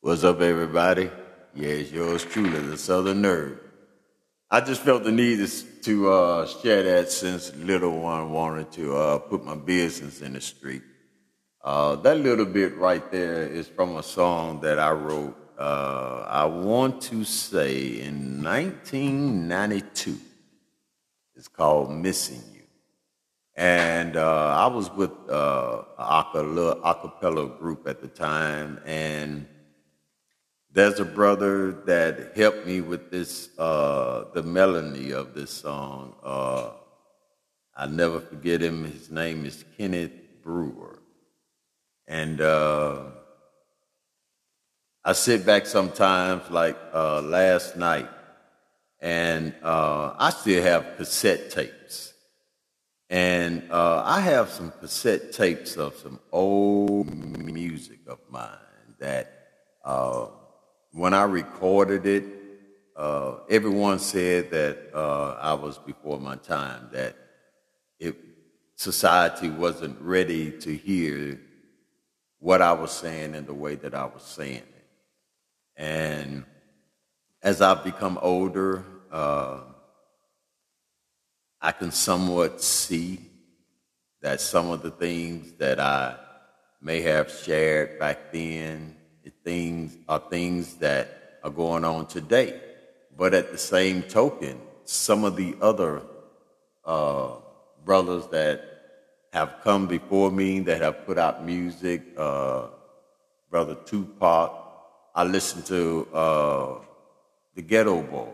What's 0.00 0.22
up, 0.22 0.40
everybody? 0.40 1.10
Yeah, 1.54 1.68
it's 1.68 1.90
yours 1.90 2.24
truly, 2.24 2.60
the 2.60 2.78
Southern 2.78 3.22
Nerd. 3.22 3.58
I 4.48 4.60
just 4.60 4.82
felt 4.82 5.02
the 5.02 5.10
need 5.10 5.44
to 5.82 6.12
uh, 6.12 6.46
share 6.46 6.84
that 6.84 7.10
since 7.10 7.54
little 7.56 8.00
one 8.00 8.30
wanted 8.30 8.70
to 8.72 8.96
uh, 8.96 9.18
put 9.18 9.44
my 9.44 9.56
business 9.56 10.22
in 10.22 10.34
the 10.34 10.40
street. 10.40 10.82
Uh, 11.64 11.96
that 11.96 12.16
little 12.16 12.46
bit 12.46 12.76
right 12.76 13.10
there 13.10 13.42
is 13.42 13.66
from 13.66 13.96
a 13.96 14.02
song 14.04 14.60
that 14.60 14.78
I 14.78 14.92
wrote. 14.92 15.36
Uh, 15.60 16.26
I 16.26 16.46
want 16.46 17.02
to 17.02 17.22
say 17.22 18.00
in 18.00 18.42
1992. 18.42 20.16
It's 21.36 21.48
called 21.48 21.90
"Missing 21.92 22.42
You," 22.54 22.62
and 23.56 24.16
uh, 24.16 24.56
I 24.56 24.68
was 24.68 24.90
with 24.90 25.10
uh, 25.28 25.82
a 25.98 26.24
acapella 26.82 27.58
group 27.58 27.86
at 27.86 28.00
the 28.00 28.08
time, 28.08 28.80
and 28.86 29.46
there's 30.72 30.98
a 30.98 31.04
brother 31.04 31.72
that 31.84 32.36
helped 32.36 32.64
me 32.64 32.80
with 32.80 33.10
this, 33.10 33.50
uh, 33.58 34.24
the 34.32 34.42
melody 34.42 35.12
of 35.12 35.34
this 35.34 35.50
song. 35.50 36.14
Uh, 36.22 36.70
I 37.76 37.86
never 37.86 38.20
forget 38.20 38.62
him. 38.62 38.84
His 38.84 39.10
name 39.10 39.44
is 39.44 39.64
Kenneth 39.76 40.12
Brewer. 40.42 41.00
And 42.06 42.40
uh, 42.40 43.02
I 45.04 45.12
sit 45.12 45.46
back 45.46 45.66
sometimes, 45.66 46.50
like 46.50 46.76
uh, 46.92 47.22
last 47.22 47.76
night, 47.76 48.08
and 49.00 49.54
uh, 49.62 50.14
I 50.18 50.30
still 50.30 50.62
have 50.62 50.96
cassette 50.96 51.50
tapes. 51.50 52.12
And 53.08 53.70
uh, 53.70 54.02
I 54.04 54.20
have 54.20 54.50
some 54.50 54.72
cassette 54.80 55.32
tapes 55.32 55.76
of 55.76 55.96
some 55.96 56.20
old 56.30 57.12
music 57.38 58.00
of 58.06 58.18
mine 58.30 58.94
that 58.98 59.40
when 60.92 61.14
I 61.14 61.22
recorded 61.22 62.06
it, 62.06 62.24
uh, 62.96 63.36
everyone 63.48 63.98
said 63.98 64.50
that 64.50 64.90
uh, 64.94 65.38
I 65.40 65.54
was 65.54 65.78
before 65.78 66.20
my 66.20 66.36
time, 66.36 66.88
that 66.92 67.16
it, 67.98 68.16
society 68.76 69.48
wasn't 69.48 70.00
ready 70.00 70.50
to 70.58 70.76
hear 70.76 71.40
what 72.38 72.60
I 72.60 72.72
was 72.72 72.90
saying 72.90 73.34
in 73.34 73.46
the 73.46 73.54
way 73.54 73.76
that 73.76 73.94
I 73.94 74.04
was 74.04 74.22
saying 74.22 74.56
it. 74.56 74.79
And 75.80 76.44
as 77.42 77.62
I've 77.62 77.82
become 77.82 78.18
older, 78.20 78.84
uh, 79.10 79.60
I 81.58 81.72
can 81.72 81.90
somewhat 81.90 82.60
see 82.60 83.20
that 84.20 84.42
some 84.42 84.70
of 84.70 84.82
the 84.82 84.90
things 84.90 85.54
that 85.54 85.80
I 85.80 86.16
may 86.82 87.00
have 87.00 87.30
shared 87.30 87.98
back 87.98 88.30
then 88.30 88.96
things 89.44 89.96
are 90.08 90.22
things 90.30 90.74
that 90.76 91.38
are 91.42 91.50
going 91.50 91.84
on 91.84 92.06
today. 92.06 92.60
But 93.16 93.34
at 93.34 93.52
the 93.52 93.58
same 93.58 94.02
token, 94.02 94.60
some 94.84 95.24
of 95.24 95.36
the 95.36 95.56
other 95.60 96.02
uh, 96.84 97.36
brothers 97.84 98.26
that 98.28 98.64
have 99.32 99.56
come 99.62 99.86
before 99.86 100.30
me 100.30 100.60
that 100.60 100.82
have 100.82 101.06
put 101.06 101.18
out 101.18 101.44
music, 101.44 102.02
uh, 102.16 102.66
Brother 103.50 103.76
Tupac, 103.86 104.59
I 105.14 105.24
listened 105.24 105.66
to 105.66 106.06
uh, 106.14 106.78
the 107.54 107.62
Geto 107.62 108.08
Boys. 108.08 108.28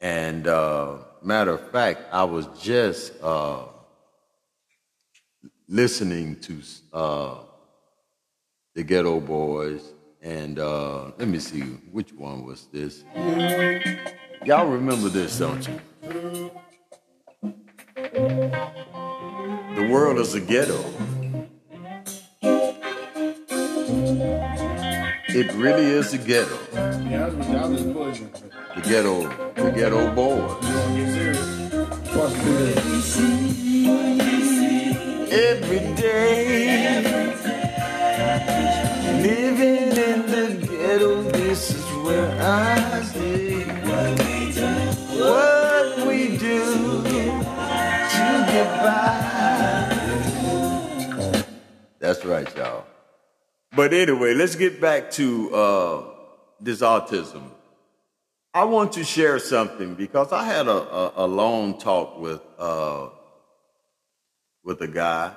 And 0.00 0.46
uh, 0.46 0.98
matter 1.22 1.52
of 1.52 1.70
fact, 1.70 2.02
I 2.12 2.24
was 2.24 2.46
just 2.60 3.12
uh, 3.22 3.64
listening 5.68 6.36
to 6.40 6.60
uh, 6.92 7.34
the 8.74 8.84
Geto 8.84 9.24
Boys, 9.24 9.92
and 10.22 10.58
uh, 10.58 11.12
let 11.18 11.28
me 11.28 11.38
see 11.38 11.60
which 11.92 12.12
one 12.12 12.44
was 12.44 12.66
this. 12.72 13.04
Y'all 14.44 14.66
remember 14.66 15.08
this, 15.08 15.38
don't 15.38 15.66
you? 15.66 15.80
The 19.76 19.88
world 19.90 20.18
is 20.18 20.34
a 20.34 20.40
ghetto. 20.40 20.84
It 25.28 25.52
really 25.54 25.84
is 25.84 26.12
the 26.12 26.18
ghetto. 26.18 26.56
Yeah, 26.72 27.26
I 27.26 27.66
was, 27.66 27.82
pushing. 27.82 28.30
The 28.76 28.80
ghetto, 28.82 29.28
the 29.54 29.70
ghetto 29.72 30.14
boy. 30.14 30.38
Every 35.28 35.94
day, 35.96 37.02
living 39.20 39.96
in 39.96 40.20
the 40.30 40.46
ghetto, 40.64 41.22
this 41.22 41.70
is 41.74 41.84
where 42.04 42.30
I 42.40 43.02
stay. 43.02 43.64
What 45.18 46.06
we 46.06 46.38
do 46.38 47.02
to 47.02 47.26
get 48.52 48.68
by. 48.80 49.26
That's 51.98 52.24
right, 52.24 52.56
y'all. 52.56 52.84
But 53.76 53.92
anyway, 53.92 54.32
let's 54.32 54.54
get 54.54 54.80
back 54.80 55.10
to 55.12 55.54
uh, 55.54 56.04
this 56.58 56.80
autism. 56.80 57.42
I 58.54 58.64
want 58.64 58.92
to 58.92 59.04
share 59.04 59.38
something 59.38 59.94
because 59.94 60.32
I 60.32 60.44
had 60.44 60.66
a, 60.66 60.70
a, 60.70 61.12
a 61.16 61.26
long 61.26 61.78
talk 61.78 62.18
with 62.18 62.40
uh, 62.58 63.10
with 64.64 64.80
a 64.80 64.88
guy, 64.88 65.34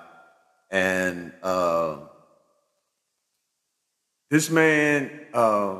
and 0.72 1.34
uh, 1.44 1.98
this 4.32 4.50
man 4.50 5.12
uh, 5.34 5.80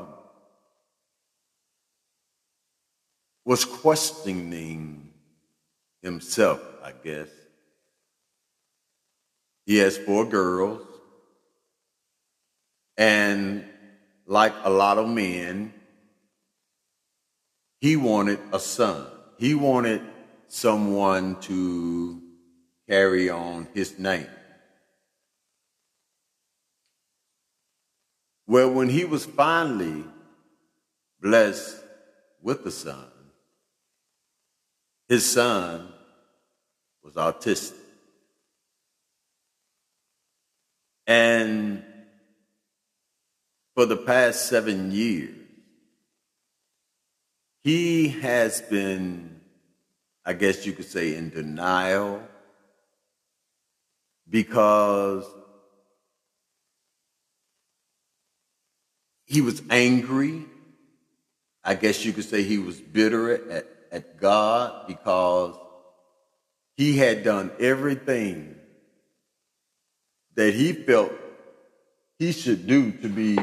was 3.46 3.64
questioning 3.64 5.14
himself, 6.02 6.62
I 6.84 6.92
guess. 6.92 7.30
He 9.66 9.78
has 9.78 9.98
four 9.98 10.26
girls. 10.26 10.89
And 13.00 13.64
like 14.28 14.54
a 14.66 14.70
lot 14.70 14.98
of 14.98 15.08
men, 15.08 15.74
he 17.80 17.96
wanted 17.96 18.40
a 18.52 18.60
son. 18.60 19.08
He 19.38 19.56
wanted 19.56 20.02
someone 20.50 21.40
to 21.42 22.22
carry 22.90 23.30
on 23.30 23.70
his 23.74 23.98
name. 23.98 24.28
Well, 28.48 28.74
when 28.74 28.90
he 28.90 29.06
was 29.06 29.26
finally 29.26 30.04
blessed 31.22 31.82
with 32.42 32.66
a 32.66 32.72
son, 32.72 33.06
his 35.08 35.26
son 35.26 35.88
was 37.02 37.14
autistic. 37.14 37.78
And 41.08 41.86
for 43.80 43.86
the 43.86 43.96
past 43.96 44.48
seven 44.48 44.92
years, 44.92 45.34
he 47.64 48.10
has 48.10 48.60
been, 48.60 49.40
I 50.26 50.34
guess 50.34 50.66
you 50.66 50.74
could 50.74 50.84
say, 50.84 51.16
in 51.16 51.30
denial 51.30 52.22
because 54.30 55.26
he 59.26 59.40
was 59.40 59.62
angry. 59.70 60.44
I 61.64 61.76
guess 61.76 62.04
you 62.04 62.12
could 62.12 62.26
say 62.26 62.44
he 62.44 62.58
was 62.58 62.82
bitter 62.82 63.50
at, 63.50 63.66
at 63.94 64.20
God 64.20 64.88
because 64.88 65.56
he 66.76 66.98
had 66.98 67.24
done 67.24 67.50
everything 67.62 68.58
that 70.36 70.54
he 70.54 70.74
felt 70.74 71.14
he 72.18 72.34
should 72.34 72.68
do 72.68 72.92
to 72.92 73.08
be 73.08 73.40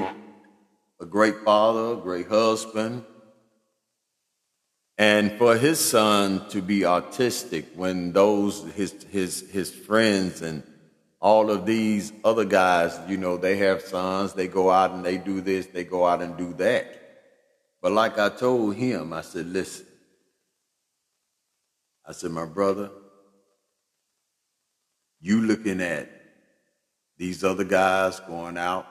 a 1.00 1.06
great 1.06 1.36
father, 1.44 1.92
a 1.92 2.02
great 2.02 2.28
husband, 2.28 3.04
and 4.98 5.32
for 5.38 5.56
his 5.56 5.78
son 5.78 6.48
to 6.48 6.62
be 6.62 6.80
autistic 6.80 7.74
when 7.74 8.12
those 8.12 8.64
his 8.72 9.04
his 9.10 9.48
his 9.50 9.70
friends 9.74 10.40
and 10.40 10.62
all 11.20 11.50
of 11.50 11.66
these 11.66 12.12
other 12.24 12.44
guys, 12.44 12.98
you 13.08 13.16
know, 13.16 13.36
they 13.36 13.56
have 13.56 13.82
sons, 13.82 14.32
they 14.32 14.48
go 14.48 14.70
out 14.70 14.92
and 14.92 15.04
they 15.04 15.18
do 15.18 15.40
this, 15.40 15.66
they 15.66 15.84
go 15.84 16.06
out 16.06 16.22
and 16.22 16.36
do 16.36 16.52
that. 16.54 16.96
But 17.82 17.92
like 17.92 18.18
I 18.18 18.28
told 18.28 18.76
him, 18.76 19.12
I 19.12 19.22
said, 19.22 19.46
listen, 19.46 19.86
I 22.06 22.12
said, 22.12 22.30
my 22.30 22.44
brother, 22.44 22.90
you 25.20 25.40
looking 25.40 25.80
at 25.80 26.10
these 27.16 27.42
other 27.42 27.64
guys 27.64 28.20
going 28.20 28.56
out, 28.56 28.86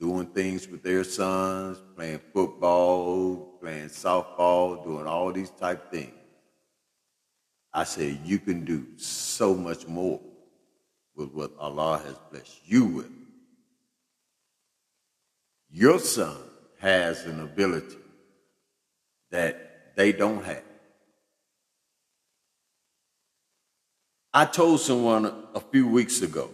doing 0.00 0.26
things 0.26 0.68
with 0.68 0.82
their 0.82 1.04
sons, 1.04 1.80
playing 1.96 2.20
football, 2.32 3.58
playing 3.60 3.88
softball, 3.88 4.82
doing 4.84 5.06
all 5.06 5.32
these 5.32 5.50
type 5.50 5.90
things. 5.90 6.12
I 7.72 7.84
said, 7.84 8.20
you 8.24 8.38
can 8.38 8.64
do 8.64 8.86
so 8.96 9.54
much 9.54 9.86
more 9.86 10.20
with 11.16 11.32
what 11.32 11.52
Allah 11.58 12.00
has 12.04 12.16
blessed 12.30 12.60
you 12.64 12.84
with. 12.84 13.10
Your 15.70 15.98
son 15.98 16.36
has 16.78 17.24
an 17.24 17.40
ability 17.40 17.96
that 19.30 19.96
they 19.96 20.12
don't 20.12 20.44
have. 20.44 20.62
I 24.32 24.44
told 24.44 24.80
someone 24.80 25.26
a 25.54 25.60
few 25.60 25.86
weeks 25.86 26.22
ago 26.22 26.50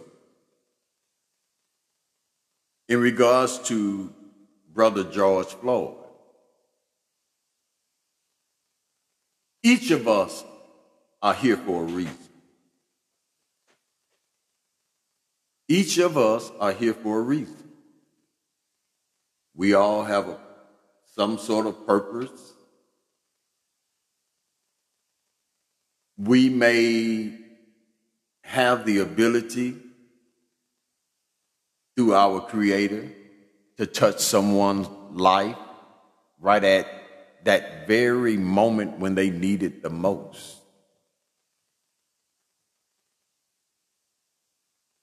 in 2.91 2.99
regards 2.99 3.57
to 3.57 4.13
Brother 4.73 5.05
George 5.05 5.47
Floyd. 5.47 5.95
Each 9.63 9.91
of 9.91 10.09
us 10.09 10.43
are 11.21 11.33
here 11.33 11.55
for 11.55 11.83
a 11.83 11.85
reason. 11.85 12.17
Each 15.69 15.99
of 15.99 16.17
us 16.17 16.51
are 16.59 16.73
here 16.73 16.93
for 16.93 17.19
a 17.19 17.21
reason. 17.21 17.71
We 19.55 19.73
all 19.73 20.03
have 20.03 20.27
a, 20.27 20.37
some 21.15 21.37
sort 21.37 21.67
of 21.67 21.87
purpose. 21.87 22.51
We 26.17 26.49
may 26.49 27.37
have 28.41 28.85
the 28.85 28.97
ability 28.97 29.77
through 32.01 32.15
our 32.15 32.41
Creator 32.41 33.13
to 33.77 33.85
touch 33.85 34.21
someone's 34.21 34.89
life 35.11 35.55
right 36.39 36.63
at 36.63 36.87
that 37.43 37.87
very 37.87 38.37
moment 38.37 38.97
when 38.97 39.13
they 39.13 39.29
need 39.29 39.61
it 39.61 39.83
the 39.83 39.89
most. 39.91 40.57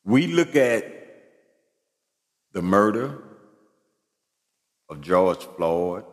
We 0.05 0.27
look 0.27 0.57
at 0.57 0.85
the 2.53 2.63
murder 2.63 3.23
of 4.89 5.01
George 5.01 5.45
Floyd 5.57 6.05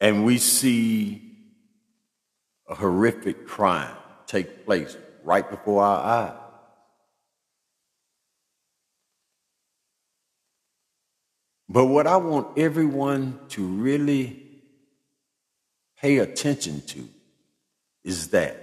and 0.00 0.24
we 0.24 0.38
see 0.38 1.22
a 2.68 2.76
horrific 2.76 3.48
crime 3.48 3.96
take 4.28 4.64
place 4.64 4.96
right 5.24 5.50
before 5.50 5.82
our 5.82 6.28
eyes. 6.28 6.45
But 11.76 11.88
what 11.88 12.06
I 12.06 12.16
want 12.16 12.56
everyone 12.58 13.38
to 13.50 13.62
really 13.62 14.42
pay 16.00 16.16
attention 16.16 16.80
to 16.86 17.06
is 18.02 18.28
that 18.28 18.56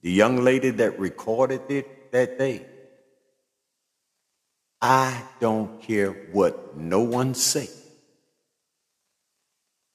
the 0.00 0.12
young 0.12 0.44
lady 0.44 0.70
that 0.70 1.00
recorded 1.00 1.62
it 1.68 2.12
that 2.12 2.38
day, 2.38 2.64
I 4.80 5.20
don't 5.40 5.82
care 5.82 6.12
what 6.30 6.76
no 6.76 7.00
one 7.00 7.34
say. 7.34 7.68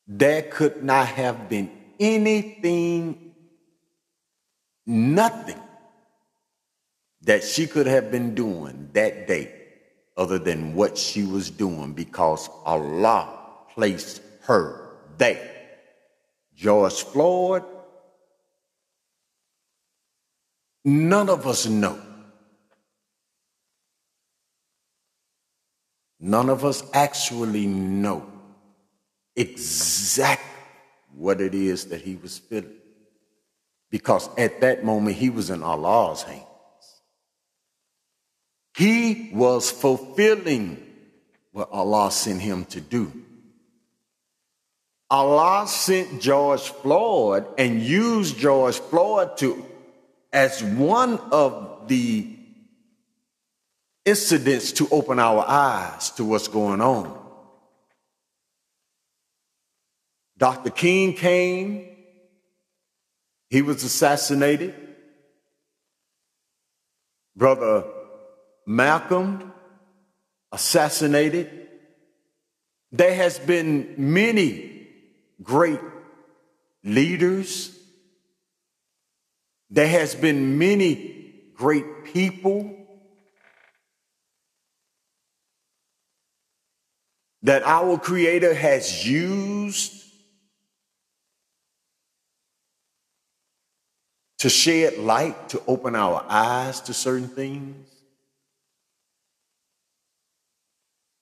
There 0.06 0.42
could 0.42 0.84
not 0.84 1.08
have 1.08 1.48
been 1.48 1.72
anything, 1.98 3.36
nothing 4.86 5.62
that 7.22 7.46
she 7.46 7.68
could 7.68 7.88
have 7.88 8.12
been 8.12 8.36
doing 8.36 8.90
that 8.92 9.28
day 9.28 9.63
other 10.16 10.38
than 10.38 10.76
what 10.76 10.98
she 10.98 11.24
was 11.24 11.50
doing 11.50 11.94
because 11.94 12.50
Allah 12.66 13.28
placed 13.74 14.22
her 14.42 14.90
there. 15.18 15.50
George 16.56 17.04
Floyd, 17.04 17.64
none 20.86 21.30
of 21.30 21.48
us 21.48 21.66
know. 21.66 22.00
None 26.20 26.50
of 26.50 26.64
us 26.64 26.84
actually 26.94 27.66
know 27.66 28.26
exactly 29.36 30.46
what 31.16 31.42
it 31.42 31.54
is 31.54 31.88
that 31.88 32.02
he 32.02 32.16
was 32.16 32.38
feeling. 32.38 32.72
Because 33.90 34.30
at 34.38 34.62
that 34.62 34.86
moment, 34.86 35.18
he 35.18 35.30
was 35.30 35.50
in 35.50 35.62
Allah's 35.62 36.24
hands. 36.24 36.46
He 38.76 39.30
was 39.34 39.70
fulfilling 39.70 40.84
what 41.52 41.70
Allah 41.72 42.12
sent 42.12 42.42
him 42.42 42.66
to 42.66 42.82
do. 42.82 43.12
Allah 45.10 45.68
sent 45.68 46.20
George 46.22 46.62
Floyd 46.62 47.46
and 47.58 47.82
used 47.82 48.38
George 48.40 48.80
Floyd 48.80 49.38
to 49.38 49.64
as 50.32 50.64
one 50.64 51.20
of 51.32 51.88
the 51.88 52.36
incidents 54.06 54.72
to 54.74 54.88
open 54.90 55.20
our 55.20 55.46
eyes 55.48 56.10
to 56.12 56.26
what's 56.26 56.48
going 56.48 56.82
on. 56.82 57.20
Dr. 60.36 60.72
King 60.72 61.14
came, 61.14 61.88
he 63.52 63.62
was 63.62 63.84
assassinated. 63.84 64.74
Brother 67.36 67.86
Malcolm 68.66 69.52
assassinated. 70.52 71.68
There 72.92 73.16
has 73.16 73.40
been 73.40 73.96
many 73.98 74.88
great 75.42 75.80
leaders. 76.84 77.78
There 79.70 79.88
has 79.88 80.16
been 80.16 80.58
many 80.58 81.52
great 81.56 82.06
people 82.06 82.84
that 87.42 87.64
our 87.64 87.98
creator 87.98 88.54
has 88.54 89.08
used 89.08 90.02
to 94.40 94.50
shed 94.50 94.98
light, 94.98 95.50
to 95.50 95.62
open 95.68 95.96
our 95.96 96.26
eyes 96.28 96.82
to 96.82 96.94
certain 96.94 97.28
things. 97.28 97.93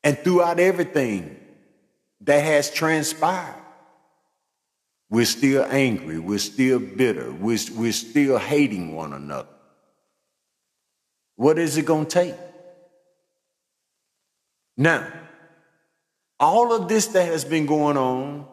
And 0.03 0.17
throughout 0.17 0.59
everything 0.59 1.37
that 2.21 2.43
has 2.43 2.71
transpired, 2.71 3.55
we're 5.09 5.25
still 5.25 5.65
angry, 5.69 6.19
we're 6.19 6.39
still 6.39 6.79
bitter, 6.79 7.31
we're, 7.31 7.59
we're 7.75 7.91
still 7.91 8.37
hating 8.37 8.95
one 8.95 9.13
another. 9.13 9.49
What 11.35 11.59
is 11.59 11.77
it 11.77 11.85
going 11.85 12.05
to 12.05 12.11
take? 12.11 12.35
Now, 14.77 15.11
all 16.39 16.73
of 16.73 16.87
this 16.87 17.07
that 17.07 17.25
has 17.25 17.43
been 17.43 17.65
going 17.65 17.97
on, 17.97 18.47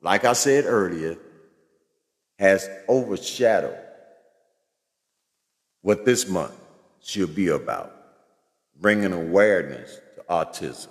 like 0.00 0.24
I 0.24 0.32
said 0.32 0.64
earlier, 0.64 1.16
has 2.38 2.68
overshadowed 2.88 3.78
what 5.82 6.04
this 6.04 6.28
month 6.28 6.54
should 7.02 7.34
be 7.34 7.48
about 7.48 7.94
bringing 8.80 9.12
awareness 9.12 9.98
autism. 10.30 10.88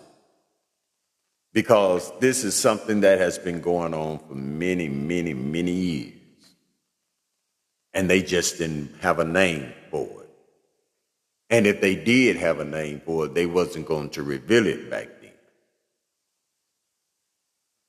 Because 1.54 2.12
this 2.20 2.44
is 2.44 2.54
something 2.54 3.02
that 3.02 3.20
has 3.20 3.40
been 3.40 3.62
going 3.62 3.94
on 3.94 4.20
for 4.20 4.36
many, 4.36 4.88
many, 4.88 5.34
many 5.34 5.72
years. 5.72 6.14
And 7.94 8.08
they 8.08 8.22
just 8.22 8.60
didn't 8.60 8.94
have 9.00 9.18
a 9.18 9.26
name 9.26 9.74
for 9.90 10.06
it. 10.06 10.30
And 11.50 11.66
if 11.66 11.82
they 11.82 11.96
did 11.96 12.36
have 12.36 12.60
a 12.60 12.66
name 12.66 13.02
for 13.04 13.26
it, 13.26 13.34
they 13.34 13.48
wasn't 13.48 13.88
going 13.88 14.12
to 14.12 14.22
reveal 14.22 14.68
it 14.68 14.92
back 14.92 15.08
then. 15.22 15.32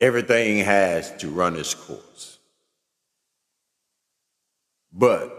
Everything 0.00 0.64
has 0.64 1.14
to 1.18 1.28
run 1.28 1.56
its 1.56 1.74
course. 1.74 2.38
But 4.90 5.36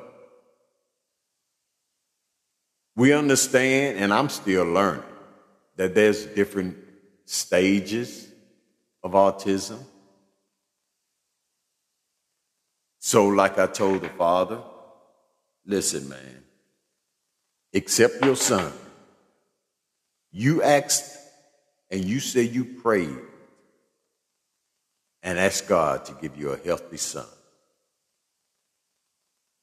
we 2.95 3.13
understand, 3.13 3.97
and 3.97 4.13
I'm 4.13 4.29
still 4.29 4.65
learning 4.65 5.10
that 5.75 5.95
there's 5.95 6.25
different 6.25 6.77
stages 7.25 8.27
of 9.03 9.11
autism. 9.11 9.79
So, 12.99 13.27
like 13.27 13.57
I 13.57 13.67
told 13.67 14.01
the 14.01 14.09
father, 14.09 14.61
listen, 15.65 16.07
man, 16.07 16.43
accept 17.73 18.23
your 18.23 18.35
son. 18.35 18.71
You 20.31 20.61
asked 20.61 21.17
and 21.89 22.05
you 22.05 22.19
say 22.19 22.43
you 22.43 22.63
prayed 22.63 23.17
and 25.23 25.37
asked 25.37 25.67
God 25.67 26.05
to 26.05 26.13
give 26.21 26.37
you 26.37 26.51
a 26.51 26.57
healthy 26.57 26.97
son. 26.97 27.25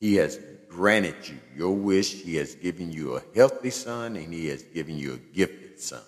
He 0.01 0.17
has 0.17 0.39
granted 0.69 1.17
you 1.29 1.39
your 1.57 1.75
wish. 1.75 2.13
He 2.13 2.37
has 2.37 2.55
given 2.55 2.93
you 2.93 3.17
a 3.17 3.23
healthy 3.35 3.71
son 3.71 4.17
and 4.17 4.33
he 4.33 4.49
has 4.49 4.63
given 4.63 4.97
you 4.97 5.15
a 5.15 5.19
gifted 5.79 5.81
son. 5.81 6.03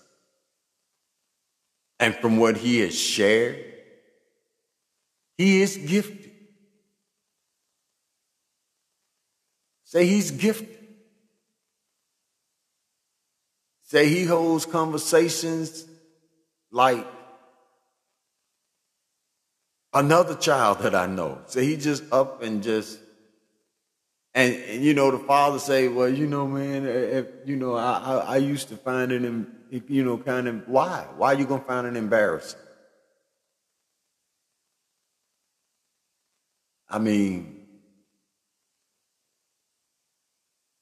And 1.98 2.14
from 2.14 2.38
what 2.38 2.56
he 2.56 2.80
has 2.80 2.98
shared, 2.98 3.64
he 5.36 5.62
is 5.62 5.76
gifted. 5.76 6.30
Say 9.84 10.06
he's 10.06 10.30
gifted. 10.30 10.68
Say 13.84 14.08
he 14.08 14.24
holds 14.24 14.66
conversations 14.66 15.84
like 16.70 17.06
another 19.92 20.36
child 20.36 20.78
that 20.80 20.94
I 20.94 21.06
know. 21.06 21.40
Say 21.46 21.66
he 21.66 21.76
just 21.76 22.04
up 22.12 22.42
and 22.42 22.62
just 22.62 22.98
and, 24.32 24.54
and, 24.54 24.84
you 24.84 24.94
know 24.94 25.10
the 25.10 25.18
father 25.18 25.58
say, 25.58 25.88
well, 25.88 26.08
you 26.08 26.28
know, 26.28 26.46
man, 26.46 26.86
if 26.86 27.26
you 27.46 27.56
know, 27.56 27.74
I, 27.74 27.98
I, 27.98 28.16
I 28.16 28.36
used 28.36 28.68
to 28.68 28.76
find 28.76 29.10
in 29.10 29.24
you 29.70 30.04
know, 30.04 30.18
kind 30.18 30.48
of 30.48 30.68
why? 30.68 31.06
Why 31.16 31.34
are 31.34 31.38
you 31.38 31.46
gonna 31.46 31.62
find 31.62 31.86
it 31.86 31.96
embarrassing? 31.96 32.58
I 36.88 36.98
mean, 36.98 37.66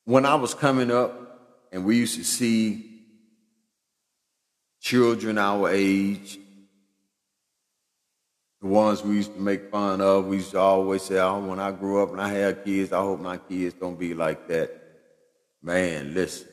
when 0.05 0.25
I 0.25 0.37
was 0.37 0.55
coming 0.55 0.91
up 0.91 1.69
and 1.71 1.85
we 1.85 1.99
used 1.99 2.17
to 2.17 2.25
see 2.25 3.03
children 4.81 5.37
our 5.37 5.69
age, 5.69 6.39
the 8.63 8.67
ones 8.67 9.03
we 9.03 9.17
used 9.17 9.35
to 9.35 9.41
make 9.41 9.71
fun 9.71 10.01
of, 10.01 10.27
we 10.27 10.37
used 10.37 10.53
to 10.53 10.59
always 10.59 11.03
say, 11.03 11.19
oh, 11.19 11.39
when 11.41 11.61
I 11.61 11.71
grow 11.73 12.03
up 12.03 12.13
and 12.13 12.21
I 12.21 12.31
have 12.31 12.65
kids, 12.65 12.93
I 12.93 13.01
hope 13.01 13.21
my 13.21 13.37
kids 13.37 13.75
don't 13.75 13.99
be 13.99 14.15
like 14.15 14.49
that. 14.49 14.71
Man, 15.63 16.15
listen. 16.15 16.49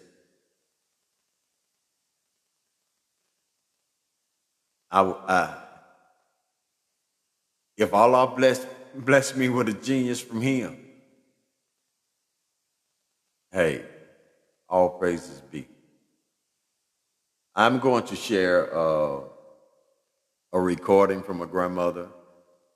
I, 4.95 5.01
I, 5.01 5.57
if 7.75 7.93
Allah 7.93 8.33
bless, 8.33 8.65
bless 8.95 9.35
me 9.35 9.49
with 9.49 9.67
a 9.67 9.73
genius 9.73 10.21
from 10.21 10.41
Him, 10.41 10.77
hey, 13.51 13.83
all 14.69 14.97
praises 14.97 15.41
be. 15.51 15.67
I'm 17.53 17.79
going 17.79 18.05
to 18.05 18.15
share 18.15 18.73
uh, 18.73 19.19
a 20.53 20.61
recording 20.61 21.23
from 21.23 21.41
a 21.41 21.45
grandmother 21.45 22.07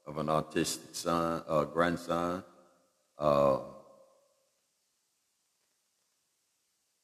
of 0.05 0.17
an 0.17 0.27
autistic 0.27 0.93
son, 0.97 1.41
uh, 1.47 1.63
grandson. 1.63 2.43
Uh, 3.17 3.59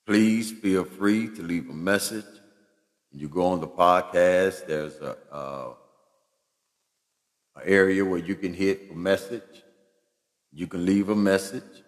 please 0.06 0.52
feel 0.52 0.84
free 0.84 1.34
to 1.38 1.42
leave 1.42 1.70
a 1.70 1.74
message 1.74 2.26
you 3.16 3.30
go 3.30 3.46
on 3.46 3.62
the 3.62 3.68
podcast, 3.68 4.68
there's 4.68 4.98
a, 4.98 5.16
uh, 5.32 5.74
area 7.64 8.04
where 8.04 8.20
you 8.20 8.36
can 8.36 8.54
hit 8.54 8.92
a 8.92 8.94
message. 8.94 9.64
You 10.52 10.68
can 10.68 10.86
leave 10.86 11.08
a 11.10 11.16
message. 11.16 11.84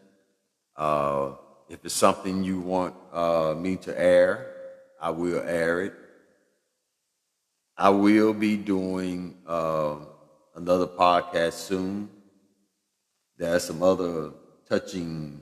Uh, 0.75 1.33
if 1.69 1.83
it's 1.83 1.93
something 1.93 2.43
you 2.43 2.61
want 2.61 2.95
uh, 3.11 3.53
me 3.57 3.75
to 3.77 3.99
air, 3.99 4.53
I 5.01 5.09
will 5.09 5.41
air 5.41 5.81
it. 5.81 5.93
I 7.75 7.89
will 7.89 8.33
be 8.33 8.55
doing 8.55 9.37
uh, 9.45 9.97
another 10.55 10.87
podcast 10.87 11.53
soon. 11.53 12.09
There 13.37 13.53
are 13.53 13.59
some 13.59 13.83
other 13.83 14.31
touching 14.67 15.41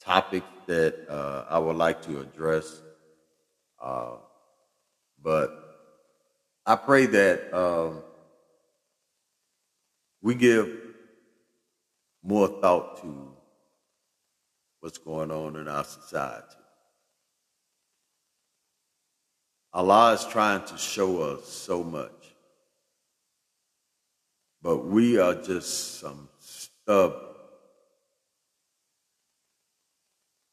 topics 0.00 0.46
that 0.66 1.06
uh, 1.10 1.46
I 1.50 1.58
would 1.58 1.76
like 1.76 2.00
to 2.02 2.20
address. 2.20 2.80
But 5.22 5.50
I 6.66 6.76
pray 6.76 7.06
that 7.06 7.54
uh, 7.54 7.90
we 10.22 10.34
give 10.34 10.70
more 12.22 12.48
thought 12.48 13.00
to 13.02 13.32
what's 14.80 14.98
going 14.98 15.30
on 15.30 15.56
in 15.56 15.68
our 15.68 15.84
society. 15.84 16.56
Allah 19.72 20.14
is 20.14 20.24
trying 20.24 20.64
to 20.64 20.76
show 20.76 21.22
us 21.22 21.46
so 21.46 21.84
much. 21.84 22.10
But 24.62 24.86
we 24.86 25.18
are 25.18 25.34
just 25.34 26.00
some 26.00 26.28
stubborn, 26.38 27.20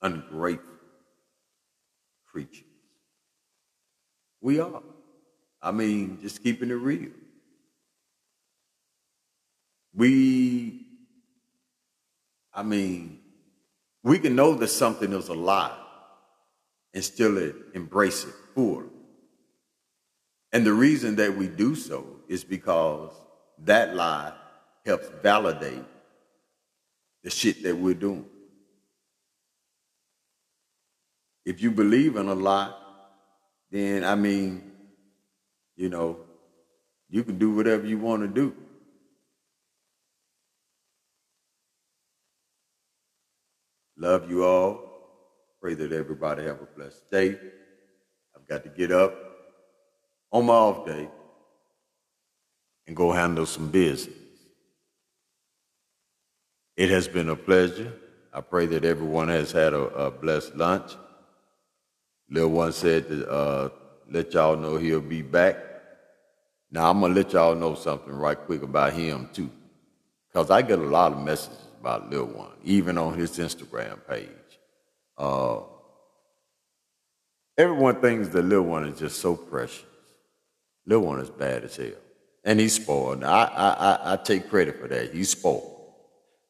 ungrateful 0.02 0.68
creatures. 2.32 2.67
We 4.42 4.60
are. 4.60 4.82
I 5.62 5.72
mean, 5.72 6.20
just 6.22 6.44
keeping 6.44 6.70
it 6.70 6.76
real. 6.76 7.10
We, 9.94 10.86
I 12.54 12.64
mean, 12.64 13.20
we 14.04 14.20
can 14.20 14.36
know 14.36 14.54
that 14.54 14.68
something 14.68 15.12
is 15.12 15.28
a 15.30 15.34
lie 15.34 15.76
and 16.94 17.04
still 17.04 17.52
embrace 17.74 18.24
it 18.26 18.34
fully. 18.54 18.86
And 20.52 20.66
the 20.66 20.74
reason 20.74 21.16
that 21.18 21.36
we 21.36 21.48
do 21.48 21.76
so 21.76 22.06
is 22.28 22.44
because 22.44 23.12
that 23.66 23.96
lie 23.96 24.34
helps 24.86 25.10
validate 25.22 25.84
the 27.24 27.30
shit 27.30 27.64
that 27.64 27.76
we're 27.76 27.94
doing. 27.94 28.26
If 31.46 31.62
you 31.62 31.72
believe 31.72 32.16
in 32.16 32.28
a 32.28 32.34
lie, 32.34 32.74
then 33.72 34.04
I 34.04 34.16
mean, 34.16 34.72
you 35.76 35.90
know, 35.90 36.18
you 37.10 37.24
can 37.24 37.38
do 37.38 37.52
whatever 37.52 37.86
you 37.86 37.98
want 37.98 38.22
to 38.22 38.28
do. 38.28 38.56
Love 43.98 44.30
you 44.30 44.44
all. 44.44 44.82
Pray 45.62 45.74
that 45.74 45.92
everybody 45.92 46.44
have 46.44 46.62
a 46.62 46.66
blessed 46.66 47.10
day. 47.10 47.38
I've 48.36 48.48
got 48.48 48.64
to 48.64 48.70
get 48.70 48.92
up 48.92 49.14
on 50.32 50.46
my 50.46 50.54
off 50.54 50.86
day 50.86 51.10
and 52.86 52.96
go 52.96 53.12
handle 53.12 53.46
some 53.46 53.70
business. 53.70 54.16
It 56.76 56.90
has 56.90 57.08
been 57.08 57.30
a 57.30 57.36
pleasure. 57.36 57.92
I 58.32 58.42
pray 58.42 58.68
that 58.68 58.86
everyone 58.86 59.30
has 59.30 59.52
had 59.52 59.74
a, 59.74 59.82
a 59.82 60.12
blessed 60.12 60.56
lunch. 60.56 60.92
Lil 62.30 62.50
one 62.50 62.72
said 62.72 63.08
to 63.08 63.30
uh, 63.30 63.70
let 64.10 64.34
y'all 64.34 64.58
know 64.58 64.78
he'll 64.78 65.00
be 65.00 65.22
back. 65.22 65.58
Now 66.70 66.90
I'm 66.90 67.00
gonna 67.00 67.14
let 67.14 67.34
y'all 67.34 67.56
know 67.56 67.76
something 67.76 68.14
right 68.14 68.38
quick 68.38 68.62
about 68.62 68.94
him 68.94 69.30
too, 69.34 69.50
because 70.28 70.52
I 70.52 70.62
get 70.62 70.80
a 70.80 70.84
lot 70.84 71.14
of 71.14 71.24
messages 71.24 71.58
about 71.80 72.10
Lil 72.10 72.26
one, 72.26 72.52
even 72.64 72.98
on 72.98 73.18
his 73.18 73.38
Instagram 73.38 74.00
page. 74.08 74.28
Uh, 75.18 75.62
everyone 77.58 78.02
thinks 78.02 78.28
that 78.30 78.44
Lil 78.44 78.64
one 78.64 78.86
is 78.86 79.00
just 79.00 79.20
so 79.20 79.36
precious. 79.36 79.86
Lil 80.86 81.00
one 81.00 81.20
is 81.20 81.30
bad 81.30 81.64
as 81.64 81.78
hell, 81.78 81.92
and 82.44 82.60
he's 82.60 82.76
spoiled. 82.76 83.24
I, 83.24 83.44
I, 83.46 83.70
I, 83.70 84.14
I 84.14 84.18
take 84.18 84.50
credit 84.50 84.80
for 84.80 84.88
that. 84.90 85.14
He's 85.14 85.30
spoiled. 85.30 85.76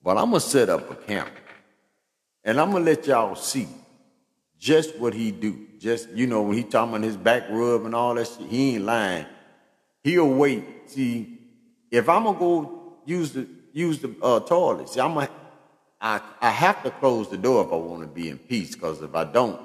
But 0.04 0.18
I'm 0.18 0.26
gonna 0.26 0.40
set 0.40 0.70
up 0.70 0.90
a 0.90 0.96
camera, 0.96 1.32
and 2.44 2.60
I'm 2.60 2.72
gonna 2.72 2.86
let 2.86 3.06
y'all 3.06 3.36
see 3.36 3.68
just 4.60 4.98
what 4.98 5.14
he 5.14 5.32
do. 5.32 5.68
Just 5.80 6.10
you 6.12 6.28
know, 6.28 6.42
when 6.42 6.58
he 6.58 6.64
talking 6.64 6.96
about 6.96 7.04
his 7.04 7.18
back 7.18 7.44
rub 7.50 7.86
and 7.86 7.96
all 7.96 8.16
that 8.16 8.28
shit, 8.28 8.48
he 8.48 8.76
ain't 8.76 8.86
lying. 8.86 9.26
He'll 10.04 10.30
wait. 10.30 10.66
See, 10.90 11.40
if 11.92 12.10
I'm 12.10 12.24
gonna 12.24 12.40
go 12.40 12.98
use 13.06 13.34
the 13.34 13.48
use 13.74 14.00
the 14.00 14.16
uh, 14.22 14.40
toilet, 14.42 14.90
see, 14.90 15.00
I'm 15.02 15.14
gonna, 15.14 15.30
I 16.02 16.22
I 16.42 16.50
have 16.50 16.84
to 16.84 16.92
close 16.92 17.30
the 17.30 17.38
door 17.38 17.66
if 17.66 17.72
I 17.72 17.76
want 17.76 18.02
to 18.02 18.08
be 18.08 18.30
in 18.30 18.38
peace. 18.38 18.76
Because 18.76 19.02
if 19.02 19.16
I 19.16 19.26
don't, 19.26 19.62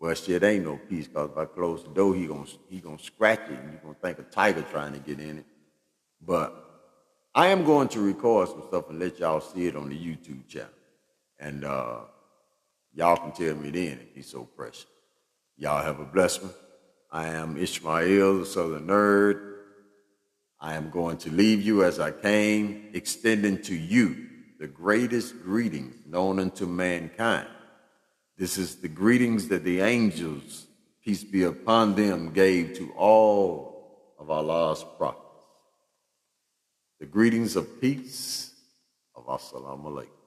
well, 0.00 0.14
shit 0.14 0.42
ain't 0.44 0.64
no 0.64 0.78
peace. 0.88 1.08
Because 1.08 1.30
if 1.30 1.38
I 1.38 1.46
close 1.46 1.82
the 1.82 1.90
door, 1.90 2.14
he 2.14 2.26
gonna 2.26 2.46
he 2.68 2.80
gonna 2.80 2.98
scratch 2.98 3.40
it, 3.50 3.58
and 3.58 3.72
you 3.72 3.78
gonna 3.82 3.96
think 4.02 4.18
a 4.18 4.22
tiger 4.24 4.62
trying 4.62 4.92
to 4.92 5.00
get 5.00 5.20
in 5.20 5.38
it. 5.38 5.46
But 6.24 6.54
I 7.34 7.48
am 7.48 7.64
going 7.64 7.88
to 7.88 8.00
record 8.00 8.48
some 8.48 8.64
stuff 8.68 8.90
and 8.90 8.98
let 9.00 9.18
y'all 9.18 9.40
see 9.40 9.66
it 9.66 9.76
on 9.76 9.88
the 9.90 9.96
YouTube 9.96 10.46
channel, 10.48 10.70
and. 11.40 11.64
uh 11.64 12.00
Y'all 12.96 13.18
can 13.18 13.32
tell 13.32 13.54
me 13.54 13.70
then 13.70 14.00
if 14.08 14.14
he's 14.14 14.26
so 14.26 14.44
precious. 14.44 14.86
Y'all 15.58 15.84
have 15.84 16.00
a 16.00 16.04
blessed 16.04 16.42
one. 16.42 16.54
I 17.12 17.28
am 17.28 17.58
Ishmael, 17.58 18.38
the 18.38 18.46
Southern 18.46 18.86
Nerd. 18.86 19.56
I 20.58 20.74
am 20.76 20.88
going 20.88 21.18
to 21.18 21.30
leave 21.30 21.60
you 21.60 21.84
as 21.84 22.00
I 22.00 22.10
came, 22.10 22.88
extending 22.94 23.60
to 23.64 23.74
you 23.74 24.26
the 24.58 24.66
greatest 24.66 25.42
greetings 25.42 25.94
known 26.06 26.38
unto 26.38 26.64
mankind. 26.64 27.46
This 28.38 28.56
is 28.56 28.76
the 28.76 28.88
greetings 28.88 29.48
that 29.48 29.62
the 29.62 29.80
angels, 29.80 30.66
peace 31.04 31.22
be 31.22 31.42
upon 31.42 31.96
them, 31.96 32.32
gave 32.32 32.78
to 32.78 32.92
all 32.96 34.14
of 34.18 34.30
Allah's 34.30 34.82
prophets. 34.96 35.22
The 36.98 37.06
greetings 37.06 37.56
of 37.56 37.78
peace 37.78 38.54
of 39.14 39.26
Assalamu 39.26 39.84
alaikum. 39.84 40.25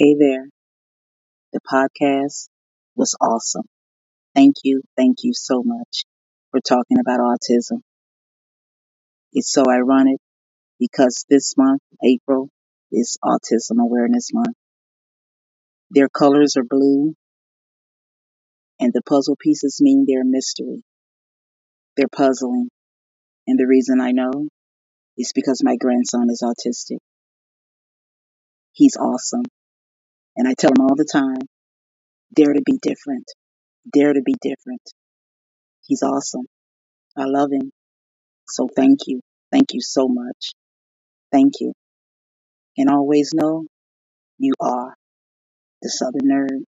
Hey 0.00 0.14
there. 0.16 0.46
The 1.52 1.58
podcast 1.60 2.50
was 2.94 3.16
awesome. 3.20 3.64
Thank 4.32 4.54
you. 4.62 4.82
Thank 4.96 5.24
you 5.24 5.32
so 5.34 5.64
much 5.64 6.04
for 6.52 6.60
talking 6.60 7.00
about 7.00 7.18
autism. 7.18 7.80
It's 9.32 9.50
so 9.50 9.64
ironic 9.68 10.18
because 10.78 11.24
this 11.28 11.56
month, 11.58 11.82
April, 12.00 12.48
is 12.92 13.18
Autism 13.24 13.82
Awareness 13.82 14.30
Month. 14.32 14.54
Their 15.90 16.08
colors 16.08 16.56
are 16.56 16.62
blue 16.62 17.14
and 18.78 18.92
the 18.92 19.02
puzzle 19.02 19.34
pieces 19.36 19.80
mean 19.80 20.04
they're 20.06 20.22
a 20.22 20.24
mystery. 20.24 20.84
They're 21.96 22.06
puzzling. 22.06 22.68
And 23.48 23.58
the 23.58 23.66
reason 23.66 24.00
I 24.00 24.12
know 24.12 24.46
is 25.16 25.32
because 25.34 25.64
my 25.64 25.74
grandson 25.74 26.28
is 26.30 26.44
autistic. 26.44 26.98
He's 28.70 28.96
awesome. 28.96 29.42
And 30.38 30.48
I 30.48 30.54
tell 30.58 30.70
him 30.70 30.80
all 30.80 30.94
the 30.96 31.08
time, 31.12 31.48
dare 32.34 32.54
to 32.54 32.62
be 32.64 32.78
different. 32.80 33.26
Dare 33.92 34.12
to 34.12 34.22
be 34.24 34.36
different. 34.40 34.82
He's 35.84 36.02
awesome. 36.02 36.46
I 37.16 37.24
love 37.24 37.50
him. 37.52 37.72
So 38.46 38.68
thank 38.74 39.00
you. 39.08 39.20
Thank 39.50 39.74
you 39.74 39.80
so 39.80 40.08
much. 40.08 40.50
Thank 41.32 41.54
you. 41.60 41.72
And 42.76 42.88
always 42.88 43.32
know 43.34 43.66
you 44.38 44.54
are 44.60 44.94
the 45.82 45.90
Southern 45.90 46.30
Nerd. 46.30 46.67